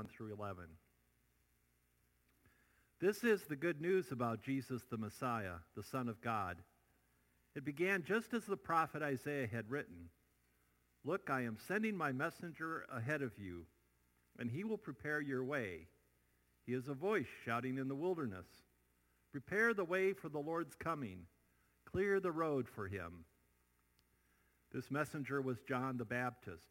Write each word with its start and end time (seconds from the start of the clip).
1 0.00 0.08
through 0.08 0.32
11. 0.32 0.64
This 3.02 3.22
is 3.22 3.42
the 3.44 3.54
good 3.54 3.82
news 3.82 4.12
about 4.12 4.42
Jesus 4.42 4.80
the 4.90 4.96
Messiah, 4.96 5.56
the 5.76 5.82
Son 5.82 6.08
of 6.08 6.22
God. 6.22 6.56
It 7.54 7.66
began 7.66 8.02
just 8.02 8.32
as 8.32 8.46
the 8.46 8.56
prophet 8.56 9.02
Isaiah 9.02 9.46
had 9.46 9.70
written. 9.70 10.08
Look, 11.04 11.28
I 11.28 11.42
am 11.42 11.58
sending 11.68 11.94
my 11.94 12.12
messenger 12.12 12.86
ahead 12.90 13.20
of 13.20 13.32
you, 13.38 13.66
and 14.38 14.50
he 14.50 14.64
will 14.64 14.78
prepare 14.78 15.20
your 15.20 15.44
way. 15.44 15.86
He 16.64 16.72
is 16.72 16.88
a 16.88 16.94
voice 16.94 17.28
shouting 17.44 17.76
in 17.76 17.88
the 17.88 17.94
wilderness. 17.94 18.46
Prepare 19.32 19.74
the 19.74 19.84
way 19.84 20.14
for 20.14 20.30
the 20.30 20.38
Lord's 20.38 20.76
coming. 20.76 21.26
Clear 21.84 22.20
the 22.20 22.32
road 22.32 22.66
for 22.66 22.88
him. 22.88 23.26
This 24.72 24.90
messenger 24.90 25.42
was 25.42 25.60
John 25.68 25.98
the 25.98 26.06
Baptist. 26.06 26.68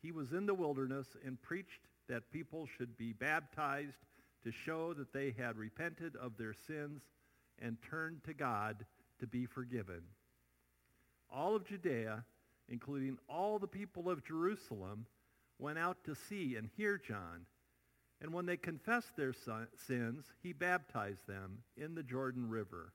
He 0.00 0.12
was 0.12 0.32
in 0.32 0.46
the 0.46 0.54
wilderness 0.54 1.08
and 1.26 1.42
preached 1.42 1.88
that 2.08 2.30
people 2.30 2.66
should 2.76 2.96
be 2.96 3.12
baptized 3.12 3.96
to 4.44 4.52
show 4.52 4.92
that 4.94 5.12
they 5.12 5.34
had 5.36 5.56
repented 5.56 6.16
of 6.16 6.36
their 6.36 6.52
sins 6.52 7.02
and 7.60 7.78
turned 7.88 8.22
to 8.24 8.34
God 8.34 8.84
to 9.20 9.26
be 9.26 9.46
forgiven. 9.46 10.02
All 11.30 11.56
of 11.56 11.66
Judea, 11.66 12.24
including 12.68 13.18
all 13.28 13.58
the 13.58 13.66
people 13.66 14.10
of 14.10 14.24
Jerusalem, 14.24 15.06
went 15.58 15.78
out 15.78 15.98
to 16.04 16.14
see 16.14 16.56
and 16.56 16.68
hear 16.76 16.98
John. 16.98 17.46
And 18.20 18.32
when 18.32 18.46
they 18.46 18.56
confessed 18.56 19.16
their 19.16 19.32
sins, 19.32 20.24
he 20.42 20.52
baptized 20.52 21.26
them 21.26 21.58
in 21.76 21.94
the 21.94 22.02
Jordan 22.02 22.48
River. 22.48 22.92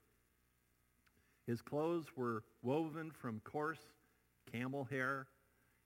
His 1.46 1.62
clothes 1.62 2.06
were 2.16 2.44
woven 2.62 3.10
from 3.10 3.40
coarse 3.40 3.80
camel 4.52 4.84
hair, 4.84 5.26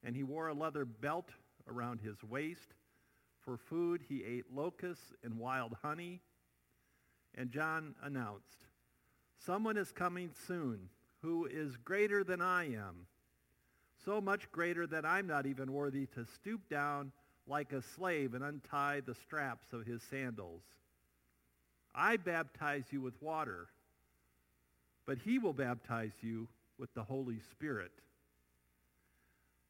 and 0.02 0.14
he 0.14 0.22
wore 0.22 0.48
a 0.48 0.54
leather 0.54 0.84
belt 0.84 1.30
around 1.68 2.00
his 2.00 2.22
waist. 2.22 2.74
For 3.44 3.56
food, 3.56 4.02
he 4.08 4.24
ate 4.24 4.54
locusts 4.54 5.12
and 5.22 5.38
wild 5.38 5.76
honey. 5.82 6.20
And 7.34 7.50
John 7.50 7.94
announced, 8.02 8.58
Someone 9.38 9.77
is 9.77 9.92
coming 9.92 10.30
soon 10.46 10.88
who 11.20 11.46
is 11.46 11.77
greater 11.77 12.22
than 12.22 12.41
I 12.41 12.64
am, 12.74 13.06
so 14.04 14.20
much 14.20 14.50
greater 14.52 14.86
that 14.86 15.04
I'm 15.04 15.27
not 15.27 15.46
even 15.46 15.72
worthy 15.72 16.06
to 16.14 16.24
stoop 16.24 16.69
down 16.69 17.12
like 17.46 17.72
a 17.72 17.82
slave 17.82 18.34
and 18.34 18.44
untie 18.44 19.00
the 19.00 19.14
straps 19.14 19.72
of 19.72 19.84
his 19.84 20.02
sandals. 20.02 20.62
I 21.94 22.16
baptize 22.16 22.84
you 22.91 23.00
with 23.00 23.20
water, 23.22 23.69
but 25.06 25.19
he 25.19 25.38
will 25.38 25.52
baptize 25.52 26.12
you 26.22 26.48
with 26.78 26.92
the 26.94 27.02
Holy 27.02 27.38
Spirit. 27.50 27.92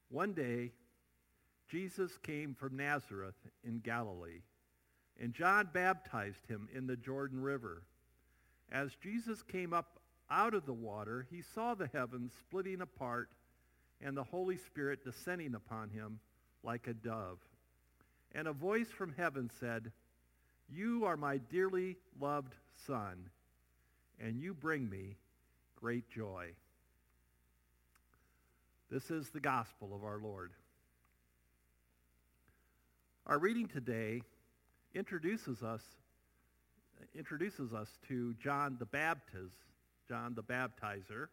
One 0.08 0.32
day, 0.32 0.72
Jesus 1.68 2.18
came 2.18 2.54
from 2.54 2.76
Nazareth 2.76 3.36
in 3.62 3.78
Galilee, 3.78 4.42
and 5.20 5.32
John 5.32 5.68
baptized 5.72 6.46
him 6.48 6.68
in 6.74 6.86
the 6.86 6.96
Jordan 6.96 7.40
River. 7.40 7.82
As 8.70 8.96
Jesus 9.02 9.42
came 9.42 9.72
up 9.72 9.98
out 10.30 10.54
of 10.54 10.66
the 10.66 10.72
water, 10.72 11.26
he 11.30 11.42
saw 11.42 11.74
the 11.74 11.90
heavens 11.92 12.32
splitting 12.40 12.80
apart 12.80 13.30
and 14.00 14.16
the 14.16 14.24
Holy 14.24 14.56
Spirit 14.56 15.04
descending 15.04 15.54
upon 15.54 15.90
him 15.90 16.20
like 16.62 16.86
a 16.86 16.94
dove. 16.94 17.38
And 18.32 18.48
a 18.48 18.52
voice 18.52 18.88
from 18.88 19.14
heaven 19.16 19.50
said, 19.60 19.92
You 20.68 21.04
are 21.04 21.16
my 21.16 21.38
dearly 21.38 21.96
loved 22.20 22.54
Son, 22.86 23.30
and 24.20 24.40
you 24.40 24.54
bring 24.54 24.88
me 24.88 25.16
great 25.76 26.08
joy. 26.10 26.48
This 28.90 29.10
is 29.10 29.30
the 29.30 29.40
gospel 29.40 29.94
of 29.94 30.04
our 30.04 30.18
Lord. 30.18 30.52
Our 33.27 33.39
reading 33.39 33.69
today 33.69 34.20
introduces 34.94 35.62
us 35.62 35.80
introduces 37.17 37.72
us 37.72 37.89
to 38.06 38.34
John 38.34 38.77
the 38.78 38.84
Baptist, 38.84 39.56
John 40.06 40.34
the 40.34 40.42
Baptizer, 40.42 41.28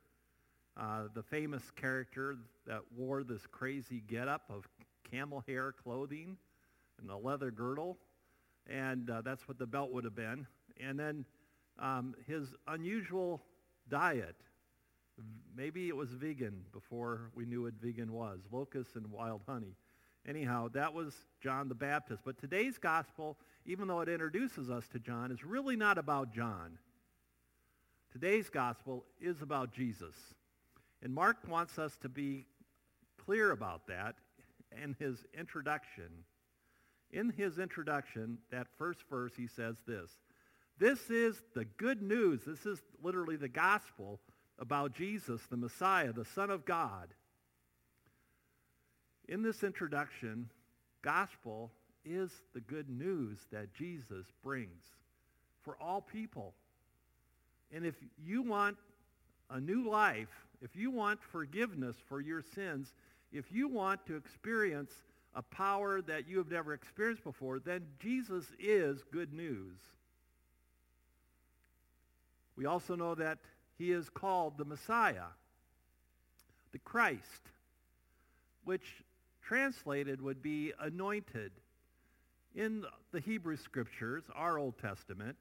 uh, 0.77 1.03
the 1.13 1.21
famous 1.21 1.69
character 1.75 2.37
that 2.65 2.79
wore 2.95 3.23
this 3.23 3.41
crazy 3.51 4.03
getup 4.07 4.43
of 4.49 4.65
camel 5.11 5.43
hair 5.45 5.73
clothing 5.73 6.37
and 7.01 7.11
a 7.11 7.17
leather 7.17 7.51
girdle, 7.51 7.97
and 8.67 9.09
uh, 9.09 9.21
that's 9.21 9.45
what 9.49 9.59
the 9.59 9.67
belt 9.67 9.91
would 9.91 10.05
have 10.05 10.15
been. 10.15 10.47
And 10.79 10.97
then 10.97 11.25
um, 11.77 12.15
his 12.25 12.53
unusual 12.69 13.41
diet. 13.89 14.37
Maybe 15.53 15.89
it 15.89 15.95
was 15.95 16.09
vegan 16.11 16.63
before 16.71 17.31
we 17.35 17.45
knew 17.45 17.63
what 17.63 17.73
vegan 17.73 18.13
was, 18.13 18.39
locusts 18.49 18.95
and 18.95 19.11
wild 19.11 19.41
honey. 19.45 19.75
Anyhow, 20.27 20.67
that 20.73 20.93
was 20.93 21.15
John 21.41 21.67
the 21.67 21.75
Baptist. 21.75 22.21
But 22.23 22.37
today's 22.37 22.77
gospel, 22.77 23.37
even 23.65 23.87
though 23.87 24.01
it 24.01 24.09
introduces 24.09 24.69
us 24.69 24.87
to 24.89 24.99
John, 24.99 25.31
is 25.31 25.43
really 25.43 25.75
not 25.75 25.97
about 25.97 26.33
John. 26.33 26.77
Today's 28.11 28.49
gospel 28.49 29.05
is 29.19 29.41
about 29.41 29.73
Jesus. 29.73 30.15
And 31.01 31.13
Mark 31.13 31.37
wants 31.47 31.79
us 31.79 31.97
to 32.01 32.09
be 32.09 32.45
clear 33.25 33.51
about 33.51 33.87
that 33.87 34.15
in 34.83 34.95
his 34.99 35.25
introduction. 35.37 36.25
In 37.11 37.31
his 37.31 37.57
introduction, 37.57 38.37
that 38.51 38.67
first 38.77 38.99
verse, 39.09 39.33
he 39.35 39.47
says 39.47 39.77
this. 39.87 40.11
This 40.77 41.09
is 41.09 41.41
the 41.55 41.65
good 41.65 42.01
news. 42.01 42.41
This 42.45 42.65
is 42.65 42.81
literally 43.01 43.35
the 43.37 43.49
gospel 43.49 44.19
about 44.59 44.93
Jesus, 44.93 45.41
the 45.49 45.57
Messiah, 45.57 46.13
the 46.13 46.25
Son 46.25 46.51
of 46.51 46.65
God 46.65 47.13
in 49.31 49.41
this 49.41 49.63
introduction, 49.63 50.49
gospel 51.01 51.71
is 52.03 52.29
the 52.53 52.59
good 52.59 52.89
news 52.89 53.37
that 53.53 53.73
Jesus 53.73 54.25
brings 54.43 54.83
for 55.63 55.77
all 55.79 56.01
people. 56.01 56.53
And 57.73 57.85
if 57.85 57.95
you 58.21 58.41
want 58.41 58.75
a 59.49 59.57
new 59.57 59.89
life, 59.89 60.27
if 60.61 60.75
you 60.75 60.91
want 60.91 61.23
forgiveness 61.23 61.95
for 62.09 62.19
your 62.19 62.43
sins, 62.53 62.93
if 63.31 63.53
you 63.53 63.69
want 63.69 64.05
to 64.07 64.17
experience 64.17 64.91
a 65.33 65.41
power 65.41 66.01
that 66.01 66.27
you 66.27 66.37
have 66.37 66.51
never 66.51 66.73
experienced 66.73 67.23
before, 67.23 67.59
then 67.59 67.85
Jesus 68.01 68.43
is 68.59 69.01
good 69.13 69.31
news. 69.31 69.77
We 72.57 72.65
also 72.65 72.95
know 72.95 73.15
that 73.15 73.37
he 73.77 73.93
is 73.93 74.09
called 74.09 74.57
the 74.57 74.65
Messiah, 74.65 75.31
the 76.73 76.79
Christ, 76.79 77.49
which 78.65 79.03
translated 79.41 80.21
would 80.21 80.41
be 80.41 80.73
anointed. 80.79 81.51
In 82.55 82.83
the 83.11 83.19
Hebrew 83.19 83.57
scriptures, 83.57 84.23
our 84.35 84.57
Old 84.57 84.77
Testament, 84.77 85.37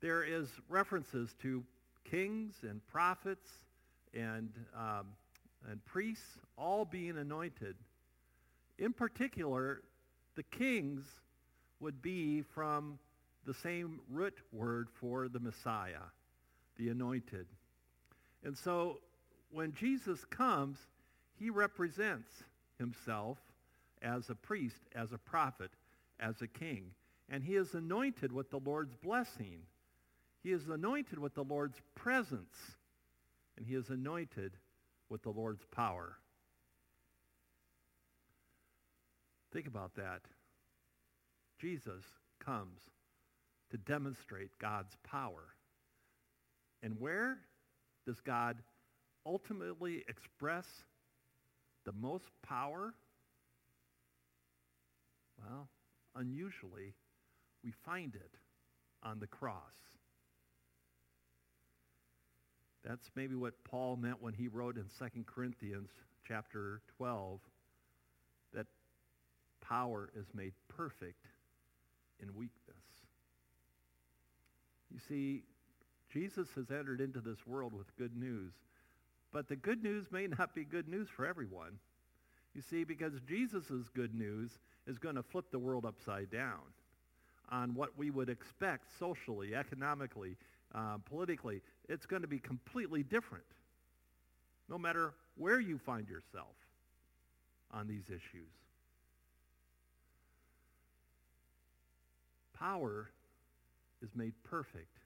there 0.00 0.22
is 0.22 0.48
references 0.68 1.34
to 1.42 1.64
kings 2.04 2.54
and 2.62 2.86
prophets 2.88 3.48
and, 4.14 4.50
um, 4.76 5.06
and 5.68 5.84
priests 5.84 6.38
all 6.56 6.84
being 6.84 7.16
anointed. 7.18 7.76
In 8.78 8.92
particular, 8.92 9.82
the 10.36 10.42
kings 10.42 11.04
would 11.80 12.02
be 12.02 12.42
from 12.42 12.98
the 13.46 13.54
same 13.54 14.00
root 14.10 14.38
word 14.52 14.88
for 15.00 15.28
the 15.28 15.40
Messiah, 15.40 16.08
the 16.76 16.88
anointed. 16.88 17.46
And 18.44 18.56
so 18.56 18.98
when 19.50 19.72
Jesus 19.74 20.24
comes, 20.26 20.78
he 21.38 21.50
represents 21.50 22.30
himself 22.80 23.38
as 24.02 24.28
a 24.28 24.34
priest, 24.34 24.80
as 24.96 25.12
a 25.12 25.18
prophet, 25.18 25.70
as 26.18 26.42
a 26.42 26.48
king. 26.48 26.90
And 27.28 27.44
he 27.44 27.54
is 27.54 27.74
anointed 27.74 28.32
with 28.32 28.50
the 28.50 28.58
Lord's 28.58 28.96
blessing. 28.96 29.60
He 30.42 30.50
is 30.50 30.68
anointed 30.68 31.20
with 31.20 31.34
the 31.34 31.44
Lord's 31.44 31.80
presence. 31.94 32.56
And 33.56 33.64
he 33.64 33.74
is 33.74 33.90
anointed 33.90 34.56
with 35.08 35.22
the 35.22 35.30
Lord's 35.30 35.64
power. 35.70 36.16
Think 39.52 39.66
about 39.66 39.94
that. 39.96 40.22
Jesus 41.60 42.04
comes 42.44 42.80
to 43.70 43.76
demonstrate 43.76 44.50
God's 44.58 44.96
power. 45.04 45.54
And 46.82 46.98
where 46.98 47.38
does 48.06 48.20
God 48.20 48.56
ultimately 49.26 50.04
express 50.08 50.66
the 51.84 51.92
most 51.92 52.30
power? 52.42 52.94
Well, 55.38 55.68
unusually, 56.14 56.94
we 57.64 57.72
find 57.84 58.14
it 58.14 58.34
on 59.02 59.18
the 59.18 59.26
cross. 59.26 59.56
That's 62.84 63.10
maybe 63.14 63.34
what 63.34 63.62
Paul 63.64 63.96
meant 63.96 64.22
when 64.22 64.34
he 64.34 64.48
wrote 64.48 64.76
in 64.76 64.84
2 64.98 65.24
Corinthians 65.26 65.90
chapter 66.26 66.80
12 66.96 67.40
that 68.54 68.66
power 69.60 70.10
is 70.16 70.26
made 70.34 70.52
perfect 70.68 71.26
in 72.20 72.34
weakness. 72.34 72.76
You 74.92 74.98
see, 75.08 75.42
Jesus 76.12 76.48
has 76.56 76.70
entered 76.70 77.00
into 77.00 77.20
this 77.20 77.46
world 77.46 77.72
with 77.72 77.96
good 77.96 78.16
news. 78.16 78.52
But 79.32 79.48
the 79.48 79.56
good 79.56 79.82
news 79.82 80.06
may 80.10 80.26
not 80.26 80.54
be 80.54 80.64
good 80.64 80.88
news 80.88 81.08
for 81.08 81.26
everyone. 81.26 81.78
You 82.54 82.62
see, 82.62 82.84
because 82.84 83.12
Jesus' 83.28 83.88
good 83.94 84.14
news 84.14 84.58
is 84.86 84.98
going 84.98 85.14
to 85.14 85.22
flip 85.22 85.50
the 85.50 85.58
world 85.58 85.84
upside 85.84 86.30
down 86.30 86.60
on 87.50 87.74
what 87.74 87.96
we 87.96 88.10
would 88.10 88.28
expect 88.28 88.86
socially, 88.98 89.54
economically, 89.54 90.36
uh, 90.74 90.98
politically. 91.08 91.60
It's 91.88 92.06
going 92.06 92.22
to 92.22 92.28
be 92.28 92.38
completely 92.38 93.02
different, 93.02 93.44
no 94.68 94.78
matter 94.78 95.14
where 95.36 95.60
you 95.60 95.78
find 95.78 96.08
yourself 96.08 96.54
on 97.72 97.86
these 97.86 98.04
issues. 98.08 98.50
Power 102.58 103.10
is 104.02 104.10
made 104.14 104.34
perfect 104.44 104.98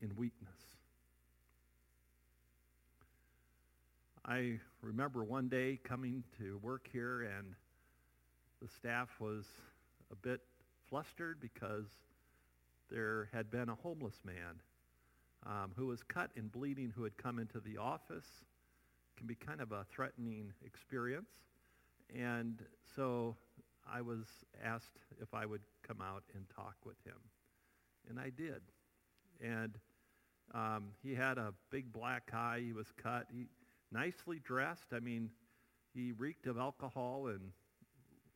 in 0.00 0.14
weakness. 0.16 0.73
I 4.26 4.58
remember 4.80 5.22
one 5.22 5.48
day 5.48 5.78
coming 5.84 6.24
to 6.38 6.58
work 6.62 6.88
here 6.90 7.28
and 7.36 7.54
the 8.62 8.68
staff 8.68 9.08
was 9.20 9.44
a 10.10 10.16
bit 10.16 10.40
flustered 10.88 11.40
because 11.40 11.84
there 12.90 13.28
had 13.34 13.50
been 13.50 13.68
a 13.68 13.74
homeless 13.74 14.18
man 14.24 14.62
um, 15.44 15.72
who 15.76 15.88
was 15.88 16.02
cut 16.02 16.30
and 16.36 16.50
bleeding 16.50 16.90
who 16.96 17.04
had 17.04 17.18
come 17.18 17.38
into 17.38 17.60
the 17.60 17.76
office. 17.76 18.24
It 18.24 19.18
can 19.18 19.26
be 19.26 19.34
kind 19.34 19.60
of 19.60 19.72
a 19.72 19.84
threatening 19.94 20.54
experience. 20.64 21.28
And 22.18 22.62
so 22.96 23.36
I 23.86 24.00
was 24.00 24.24
asked 24.64 24.96
if 25.20 25.34
I 25.34 25.44
would 25.44 25.62
come 25.86 26.00
out 26.00 26.22
and 26.34 26.46
talk 26.56 26.76
with 26.86 26.96
him. 27.04 27.20
And 28.08 28.18
I 28.18 28.30
did. 28.30 28.62
And 29.42 29.74
um, 30.54 30.92
he 31.02 31.14
had 31.14 31.36
a 31.36 31.52
big 31.70 31.92
black 31.92 32.30
eye. 32.32 32.62
He 32.64 32.72
was 32.72 32.86
cut. 32.96 33.26
He 33.30 33.48
nicely 33.94 34.40
dressed. 34.44 34.92
I 34.92 34.98
mean, 35.00 35.30
he 35.94 36.12
reeked 36.12 36.46
of 36.46 36.58
alcohol 36.58 37.28
and 37.28 37.52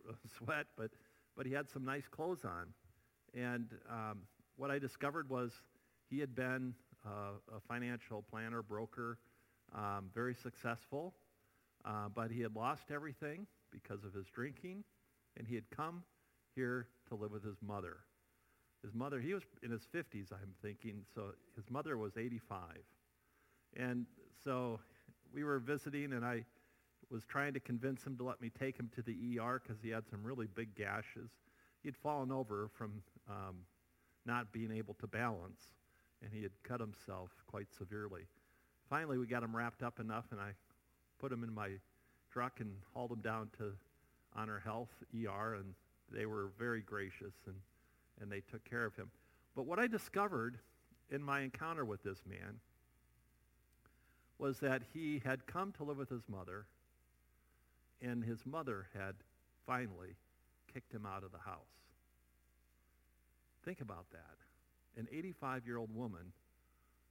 sweat, 0.38 0.66
but, 0.76 0.90
but 1.36 1.44
he 1.44 1.52
had 1.52 1.68
some 1.68 1.84
nice 1.84 2.06
clothes 2.08 2.44
on. 2.44 2.68
And 3.34 3.74
um, 3.90 4.20
what 4.56 4.70
I 4.70 4.78
discovered 4.78 5.28
was 5.28 5.52
he 6.08 6.20
had 6.20 6.34
been 6.34 6.74
uh, 7.04 7.56
a 7.56 7.60
financial 7.60 8.22
planner, 8.22 8.62
broker, 8.62 9.18
um, 9.74 10.10
very 10.14 10.34
successful, 10.34 11.14
uh, 11.84 12.08
but 12.14 12.30
he 12.30 12.40
had 12.40 12.54
lost 12.56 12.90
everything 12.90 13.46
because 13.70 14.04
of 14.04 14.14
his 14.14 14.26
drinking, 14.28 14.84
and 15.36 15.46
he 15.46 15.54
had 15.54 15.68
come 15.70 16.02
here 16.54 16.86
to 17.08 17.14
live 17.14 17.30
with 17.30 17.44
his 17.44 17.58
mother. 17.60 17.98
His 18.82 18.94
mother, 18.94 19.20
he 19.20 19.34
was 19.34 19.42
in 19.62 19.70
his 19.70 19.82
50s, 19.94 20.32
I'm 20.32 20.54
thinking, 20.62 21.02
so 21.14 21.32
his 21.56 21.68
mother 21.68 21.98
was 21.98 22.16
85. 22.16 22.60
And 23.76 24.06
so 24.44 24.80
we 25.32 25.44
were 25.44 25.58
visiting, 25.58 26.12
and 26.12 26.24
I 26.24 26.44
was 27.10 27.24
trying 27.24 27.54
to 27.54 27.60
convince 27.60 28.04
him 28.04 28.16
to 28.18 28.24
let 28.24 28.40
me 28.40 28.50
take 28.50 28.78
him 28.78 28.90
to 28.94 29.02
the 29.02 29.38
ER 29.38 29.60
because 29.62 29.82
he 29.82 29.90
had 29.90 30.04
some 30.08 30.22
really 30.22 30.46
big 30.46 30.74
gashes. 30.74 31.30
He'd 31.82 31.96
fallen 31.96 32.30
over 32.30 32.68
from 32.76 33.02
um, 33.28 33.56
not 34.26 34.52
being 34.52 34.72
able 34.72 34.94
to 34.94 35.06
balance, 35.06 35.62
and 36.22 36.32
he 36.32 36.42
had 36.42 36.52
cut 36.62 36.80
himself 36.80 37.30
quite 37.46 37.68
severely. 37.76 38.22
Finally, 38.90 39.18
we 39.18 39.26
got 39.26 39.42
him 39.42 39.54
wrapped 39.54 39.82
up 39.82 40.00
enough, 40.00 40.26
and 40.30 40.40
I 40.40 40.50
put 41.18 41.32
him 41.32 41.44
in 41.44 41.52
my 41.52 41.70
truck 42.30 42.60
and 42.60 42.72
hauled 42.94 43.12
him 43.12 43.20
down 43.20 43.50
to 43.58 43.72
Honor 44.34 44.60
Health 44.62 44.90
ER, 45.14 45.54
and 45.54 45.74
they 46.12 46.26
were 46.26 46.50
very 46.58 46.82
gracious, 46.82 47.34
and, 47.46 47.56
and 48.20 48.30
they 48.30 48.40
took 48.40 48.64
care 48.68 48.84
of 48.84 48.94
him. 48.96 49.10
But 49.54 49.66
what 49.66 49.78
I 49.78 49.86
discovered 49.86 50.58
in 51.10 51.22
my 51.22 51.40
encounter 51.40 51.84
with 51.84 52.02
this 52.02 52.18
man 52.28 52.60
was 54.38 54.58
that 54.60 54.82
he 54.92 55.20
had 55.24 55.46
come 55.46 55.72
to 55.72 55.84
live 55.84 55.98
with 55.98 56.08
his 56.08 56.22
mother, 56.28 56.66
and 58.00 58.22
his 58.24 58.46
mother 58.46 58.86
had 58.94 59.14
finally 59.66 60.14
kicked 60.72 60.92
him 60.92 61.04
out 61.04 61.24
of 61.24 61.32
the 61.32 61.38
house. 61.38 61.58
Think 63.64 63.80
about 63.80 64.06
that. 64.12 64.36
An 64.96 65.08
85-year-old 65.12 65.94
woman 65.94 66.32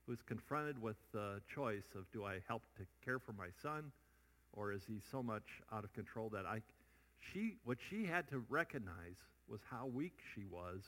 who 0.06 0.14
is 0.14 0.20
confronted 0.26 0.82
with 0.82 0.96
the 1.12 1.42
choice 1.54 1.84
of 1.96 2.10
do 2.12 2.24
I 2.24 2.40
help 2.48 2.64
to 2.78 2.84
care 3.04 3.20
for 3.20 3.34
my 3.34 3.48
son 3.62 3.92
or 4.54 4.72
is 4.72 4.82
he 4.88 5.00
so 5.12 5.22
much 5.22 5.44
out 5.72 5.84
of 5.84 5.94
control 5.94 6.30
that 6.30 6.46
I 6.46 6.62
she 7.32 7.56
what 7.66 7.78
she 7.90 8.06
had 8.06 8.28
to 8.30 8.44
recognize 8.50 9.18
was 9.50 9.60
how 9.70 9.86
weak 9.86 10.18
she 10.34 10.46
was 10.46 10.82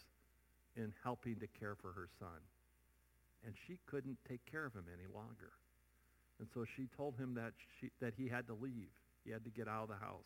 in 0.75 0.93
helping 1.03 1.35
to 1.35 1.47
care 1.59 1.75
for 1.75 1.91
her 1.91 2.07
son. 2.19 2.39
And 3.45 3.53
she 3.67 3.77
couldn't 3.85 4.17
take 4.27 4.45
care 4.49 4.65
of 4.65 4.73
him 4.73 4.85
any 4.87 5.07
longer. 5.13 5.51
And 6.39 6.47
so 6.53 6.65
she 6.75 6.87
told 6.95 7.17
him 7.17 7.33
that, 7.35 7.51
she, 7.79 7.91
that 7.99 8.13
he 8.17 8.27
had 8.27 8.47
to 8.47 8.53
leave. 8.53 8.89
He 9.25 9.31
had 9.31 9.43
to 9.43 9.49
get 9.49 9.67
out 9.67 9.83
of 9.83 9.89
the 9.89 9.95
house. 9.95 10.25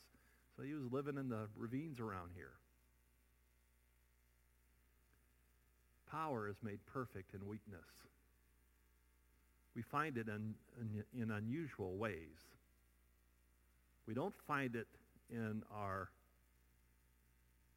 So 0.55 0.63
he 0.63 0.73
was 0.73 0.83
living 0.91 1.17
in 1.17 1.29
the 1.29 1.47
ravines 1.57 1.99
around 1.99 2.29
here. 2.35 2.51
Power 6.11 6.47
is 6.47 6.55
made 6.61 6.79
perfect 6.93 7.33
in 7.33 7.47
weakness. 7.47 7.81
We 9.75 9.81
find 9.81 10.17
it 10.17 10.27
in, 10.27 10.53
in, 10.79 11.03
in 11.19 11.31
unusual 11.31 11.95
ways. 11.97 12.37
We 14.07 14.13
don't 14.13 14.35
find 14.47 14.75
it 14.75 14.87
in 15.31 15.63
our, 15.73 16.09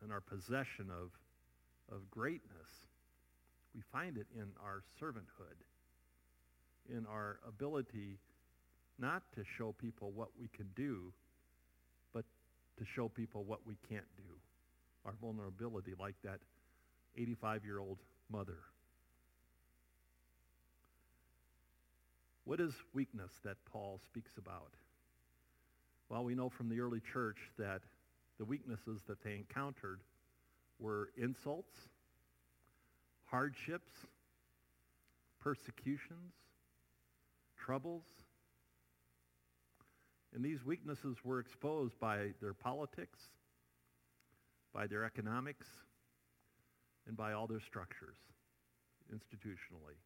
in 0.05 0.13
our 0.13 0.21
possession 0.21 0.91
of, 0.91 1.11
of 1.91 2.11
greatness. 2.11 2.69
We 3.75 3.81
find 3.91 4.19
it 4.19 4.27
in 4.35 4.49
our 4.63 4.83
servanthood, 5.01 5.57
in 6.95 7.07
our 7.07 7.39
ability 7.49 8.19
not 8.99 9.23
to 9.35 9.43
show 9.59 9.73
people 9.73 10.13
what 10.15 10.29
we 10.39 10.49
can 10.49 10.67
do, 10.75 11.13
but 12.13 12.25
to 12.79 12.85
show 12.85 13.09
people 13.09 13.45
what 13.45 13.67
we 13.67 13.77
can't 13.89 14.07
do. 14.17 14.23
Our 15.05 15.15
vulnerability, 15.21 15.95
like 15.99 16.17
that 16.25 16.41
85-year-old 17.19 17.99
mother. 18.31 18.59
What 22.45 22.61
is 22.61 22.73
weakness 22.95 23.33
that 23.45 23.57
Paul 23.73 24.01
speaks 24.05 24.33
about? 24.39 24.73
Well, 26.09 26.25
we 26.25 26.35
know 26.35 26.49
from 26.49 26.69
the 26.69 26.81
early 26.81 27.01
church 27.13 27.39
that 27.59 27.81
the 28.39 28.45
weaknesses 28.45 29.01
that 29.09 29.23
they 29.25 29.35
encountered 29.35 30.01
were 30.79 31.11
insults, 31.17 31.75
hardships, 33.25 33.93
persecutions, 35.41 36.35
troubles, 37.57 38.05
and 40.35 40.45
these 40.45 40.65
weaknesses 40.65 41.17
were 41.25 41.39
exposed 41.41 41.99
by 41.99 42.33
their 42.41 42.53
politics, 42.53 43.19
by 44.73 44.87
their 44.87 45.05
economics, 45.05 45.67
and 47.07 47.17
by 47.17 47.33
all 47.33 47.47
their 47.47 47.61
structures 47.61 48.17
institutionally. 49.13 49.97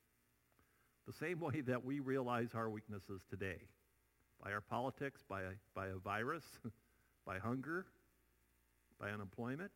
The 1.06 1.12
same 1.14 1.40
way 1.40 1.62
that 1.62 1.84
we 1.84 2.00
realize 2.00 2.50
our 2.54 2.68
weaknesses 2.70 3.22
today, 3.28 3.60
by 4.42 4.52
our 4.52 4.60
politics, 4.60 5.22
by 5.28 5.42
a, 5.42 5.50
by 5.74 5.86
a 5.88 5.96
virus, 5.96 6.44
by 7.26 7.38
hunger, 7.38 7.86
by 9.00 9.10
unemployment. 9.10 9.70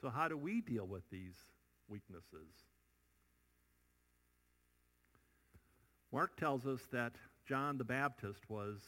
So 0.00 0.08
how 0.08 0.28
do 0.28 0.36
we 0.36 0.60
deal 0.60 0.86
with 0.86 1.02
these 1.10 1.34
weaknesses? 1.88 2.48
Mark 6.12 6.36
tells 6.36 6.64
us 6.66 6.80
that 6.92 7.12
John 7.46 7.78
the 7.78 7.84
Baptist 7.84 8.48
was 8.48 8.80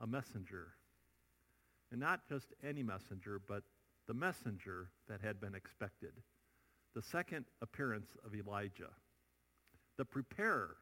a 0.00 0.06
messenger. 0.06 0.68
And 1.90 2.00
not 2.00 2.20
just 2.28 2.46
any 2.66 2.82
messenger, 2.82 3.40
but 3.46 3.62
the 4.06 4.14
messenger 4.14 4.88
that 5.08 5.20
had 5.20 5.40
been 5.40 5.54
expected. 5.54 6.12
The 6.94 7.02
second 7.02 7.46
appearance 7.62 8.16
of 8.24 8.34
Elijah. 8.34 8.90
The 9.96 10.04
preparer. 10.04 10.76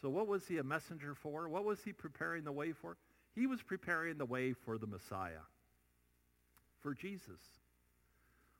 So 0.00 0.08
what 0.10 0.26
was 0.26 0.46
he 0.46 0.58
a 0.58 0.64
messenger 0.64 1.14
for? 1.14 1.48
What 1.48 1.64
was 1.64 1.82
he 1.82 1.92
preparing 1.92 2.44
the 2.44 2.52
way 2.52 2.72
for? 2.72 2.96
He 3.34 3.46
was 3.46 3.62
preparing 3.62 4.18
the 4.18 4.24
way 4.24 4.52
for 4.52 4.78
the 4.78 4.86
Messiah, 4.86 5.44
for 6.80 6.94
Jesus. 6.94 7.40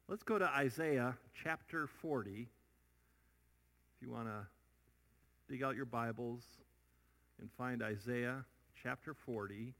Let's 0.08 0.22
go 0.22 0.38
to 0.38 0.46
Isaiah 0.46 1.16
chapter 1.42 1.86
40. 1.86 2.30
If 2.40 4.06
you 4.06 4.12
want 4.12 4.28
to 4.28 4.46
dig 5.48 5.62
out 5.62 5.76
your 5.76 5.84
Bibles 5.84 6.42
and 7.40 7.48
find 7.56 7.82
Isaiah 7.82 8.44
chapter 8.82 9.14
40. 9.14 9.74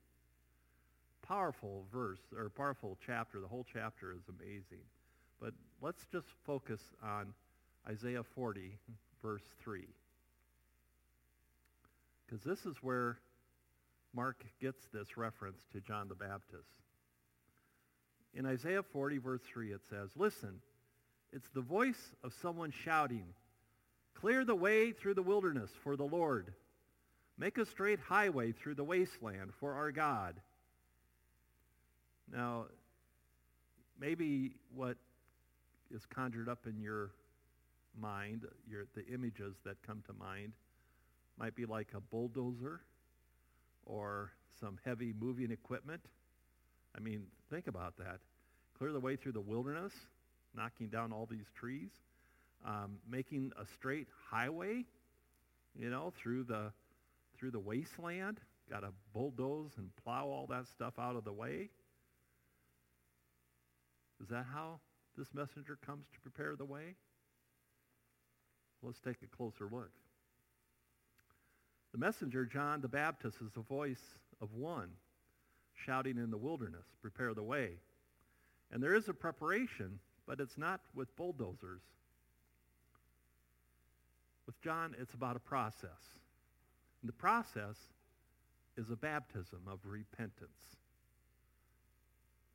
Powerful 1.27 1.85
verse, 1.93 2.21
or 2.37 2.49
powerful 2.51 2.97
chapter. 3.05 3.41
The 3.41 3.49
whole 3.49 3.67
chapter 3.73 4.13
is 4.13 4.23
amazing. 4.29 4.85
But 5.41 5.55
let's 5.83 6.07
just 6.13 6.29
focus 6.45 6.81
on 7.03 7.35
Isaiah 7.89 8.23
40, 8.23 8.79
verse 9.23 9.43
3. 9.63 9.85
Because 12.25 12.45
this 12.45 12.65
is 12.65 12.77
where 12.81 13.19
Mark 14.15 14.45
gets 14.61 14.87
this 14.93 15.17
reference 15.17 15.63
to 15.73 15.81
John 15.81 16.09
the 16.09 16.15
Baptist. 16.15 16.71
In 18.35 18.47
Isaiah 18.47 18.83
40, 18.83 19.19
verse 19.19 19.43
3, 19.53 19.73
it 19.73 19.81
says, 19.89 20.11
Listen, 20.17 20.61
it's 21.33 21.49
the 21.55 21.61
voice 21.61 22.15
of 22.23 22.33
someone 22.41 22.71
shouting, 22.71 23.27
Clear 24.21 24.45
the 24.45 24.55
way 24.55 24.93
through 24.93 25.15
the 25.15 25.23
wilderness 25.23 25.71
for 25.83 25.97
the 25.97 26.05
Lord. 26.05 26.53
Make 27.39 27.59
a 27.59 27.67
straight 27.67 28.01
highway 28.01 28.53
through 28.53 28.77
the 28.77 28.85
wasteland 28.85 29.53
for 29.61 29.75
our 29.75 29.93
God. 29.93 30.37
Now, 32.33 32.67
maybe 34.01 34.53
what 34.75 34.97
is 35.91 36.07
conjured 36.07 36.49
up 36.49 36.67
in 36.67 36.81
your 36.81 37.11
mind, 37.99 38.47
your, 38.69 38.87
the 38.95 39.07
images 39.07 39.57
that 39.65 39.77
come 39.87 40.03
to 40.07 40.13
mind, 40.15 40.53
might 41.39 41.55
be 41.55 41.67
like 41.67 41.89
a 41.95 42.01
bulldozer 42.01 42.81
or 43.85 44.33
some 44.59 44.79
heavy 44.85 45.13
moving 45.19 45.51
equipment. 45.51 46.01
I 46.97 47.01
mean, 47.01 47.25
think 47.51 47.67
about 47.67 47.99
that. 47.99 48.21
Clear 48.79 48.93
the 48.93 49.01
way 49.01 49.17
through 49.17 49.33
the 49.33 49.41
wilderness, 49.41 49.93
knocking 50.55 50.89
down 50.89 51.13
all 51.13 51.27
these 51.27 51.47
trees, 51.55 51.91
um, 52.67 52.99
making 53.09 53.53
a 53.61 53.65
straight 53.65 54.09
highway, 54.31 54.85
you 55.79 55.89
know, 55.89 56.13
through 56.17 56.45
the 56.45 56.73
through 57.39 57.53
the 57.53 57.61
wasteland. 57.61 58.41
Got 58.69 58.81
to 58.81 58.89
bulldoze 59.15 59.73
and 59.79 59.91
plow 60.03 60.27
all 60.27 60.47
that 60.51 60.67
stuff 60.67 60.95
out 60.99 61.15
of 61.15 61.25
the 61.25 61.33
way. 61.33 61.71
Is 64.21 64.29
that 64.29 64.47
how 64.53 64.81
this 65.17 65.33
messenger 65.33 65.79
comes 65.87 66.07
to 66.13 66.21
prepare 66.21 66.57
the 66.57 66.65
way? 66.65 66.97
Let's 68.83 69.01
take 69.01 69.23
a 69.23 69.37
closer 69.37 69.69
look. 69.71 69.91
The 71.93 71.99
messenger, 71.99 72.45
John 72.45 72.81
the 72.81 72.89
Baptist, 72.89 73.39
is 73.41 73.53
the 73.53 73.61
voice 73.61 74.03
of 74.41 74.53
one 74.55 74.91
shouting 75.75 76.19
in 76.19 76.31
the 76.31 76.37
wilderness, 76.37 76.87
prepare 77.01 77.35
the 77.35 77.43
way. 77.43 77.71
And 78.73 78.83
there 78.83 78.95
is 78.95 79.09
a 79.09 79.15
preparation, 79.15 80.01
but 80.27 80.41
it's 80.41 80.59
not 80.59 80.81
with 80.95 81.15
bulldozers. 81.17 81.83
With 84.47 84.61
John, 84.63 84.95
it's 84.99 85.15
about 85.15 85.37
a 85.37 85.41
process. 85.41 86.15
And 87.03 87.09
the 87.09 87.13
process 87.13 87.77
is 88.77 88.91
a 88.91 88.97
baptism 88.97 89.61
of 89.67 89.81
repentance. 89.85 90.77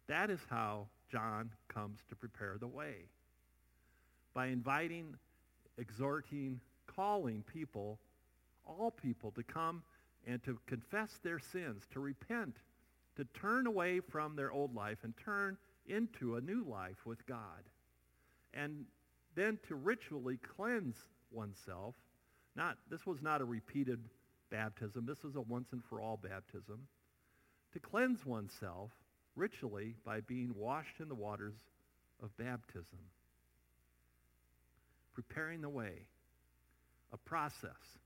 That 0.07 0.29
is 0.29 0.39
how 0.50 0.88
John 1.12 1.51
comes 1.67 2.00
to 2.10 2.15
prepare 2.15 2.57
the 2.60 2.67
way. 2.67 2.95
By 4.33 4.48
inviting, 4.48 5.15
exhorting, 5.77 6.60
calling 6.88 7.43
people, 7.51 8.00
all 8.65 8.91
people, 8.91 9.31
to 9.31 9.43
come 9.43 9.83
and 10.25 10.41
to 10.43 10.60
confess 10.67 11.19
their 11.24 11.39
sins, 11.39 11.83
to 11.93 12.00
repent, 12.00 12.55
to 13.17 13.25
turn 13.39 13.67
away 13.67 14.00
from 14.00 14.36
their 14.36 14.51
old 14.51 14.74
life 14.75 15.00
and 15.03 15.13
turn 15.17 15.57
into 15.88 16.36
a 16.36 16.41
new 16.41 16.63
life 16.63 17.05
with 17.05 17.25
God. 17.25 17.63
And 18.53 18.86
then 19.36 19.60
to 19.67 19.75
ritually 19.75 20.38
cleanse 20.55 20.98
oneself. 21.31 21.95
Not, 22.55 22.77
this 22.89 23.05
was 23.05 23.21
not 23.21 23.41
a 23.41 23.45
repeated 23.45 24.00
baptism. 24.50 25.05
This 25.05 25.23
was 25.23 25.35
a 25.35 25.41
once 25.41 25.69
and 25.71 25.83
for 25.83 26.01
all 26.01 26.17
baptism. 26.17 26.88
To 27.73 27.79
cleanse 27.79 28.25
oneself 28.25 28.91
ritually 29.35 29.95
by 30.05 30.21
being 30.21 30.53
washed 30.55 31.00
in 31.00 31.07
the 31.07 31.15
waters 31.15 31.55
of 32.21 32.35
baptism. 32.38 33.00
Preparing 35.13 35.61
the 35.61 35.69
way. 35.69 36.05
A 37.13 37.17
process. 37.17 38.00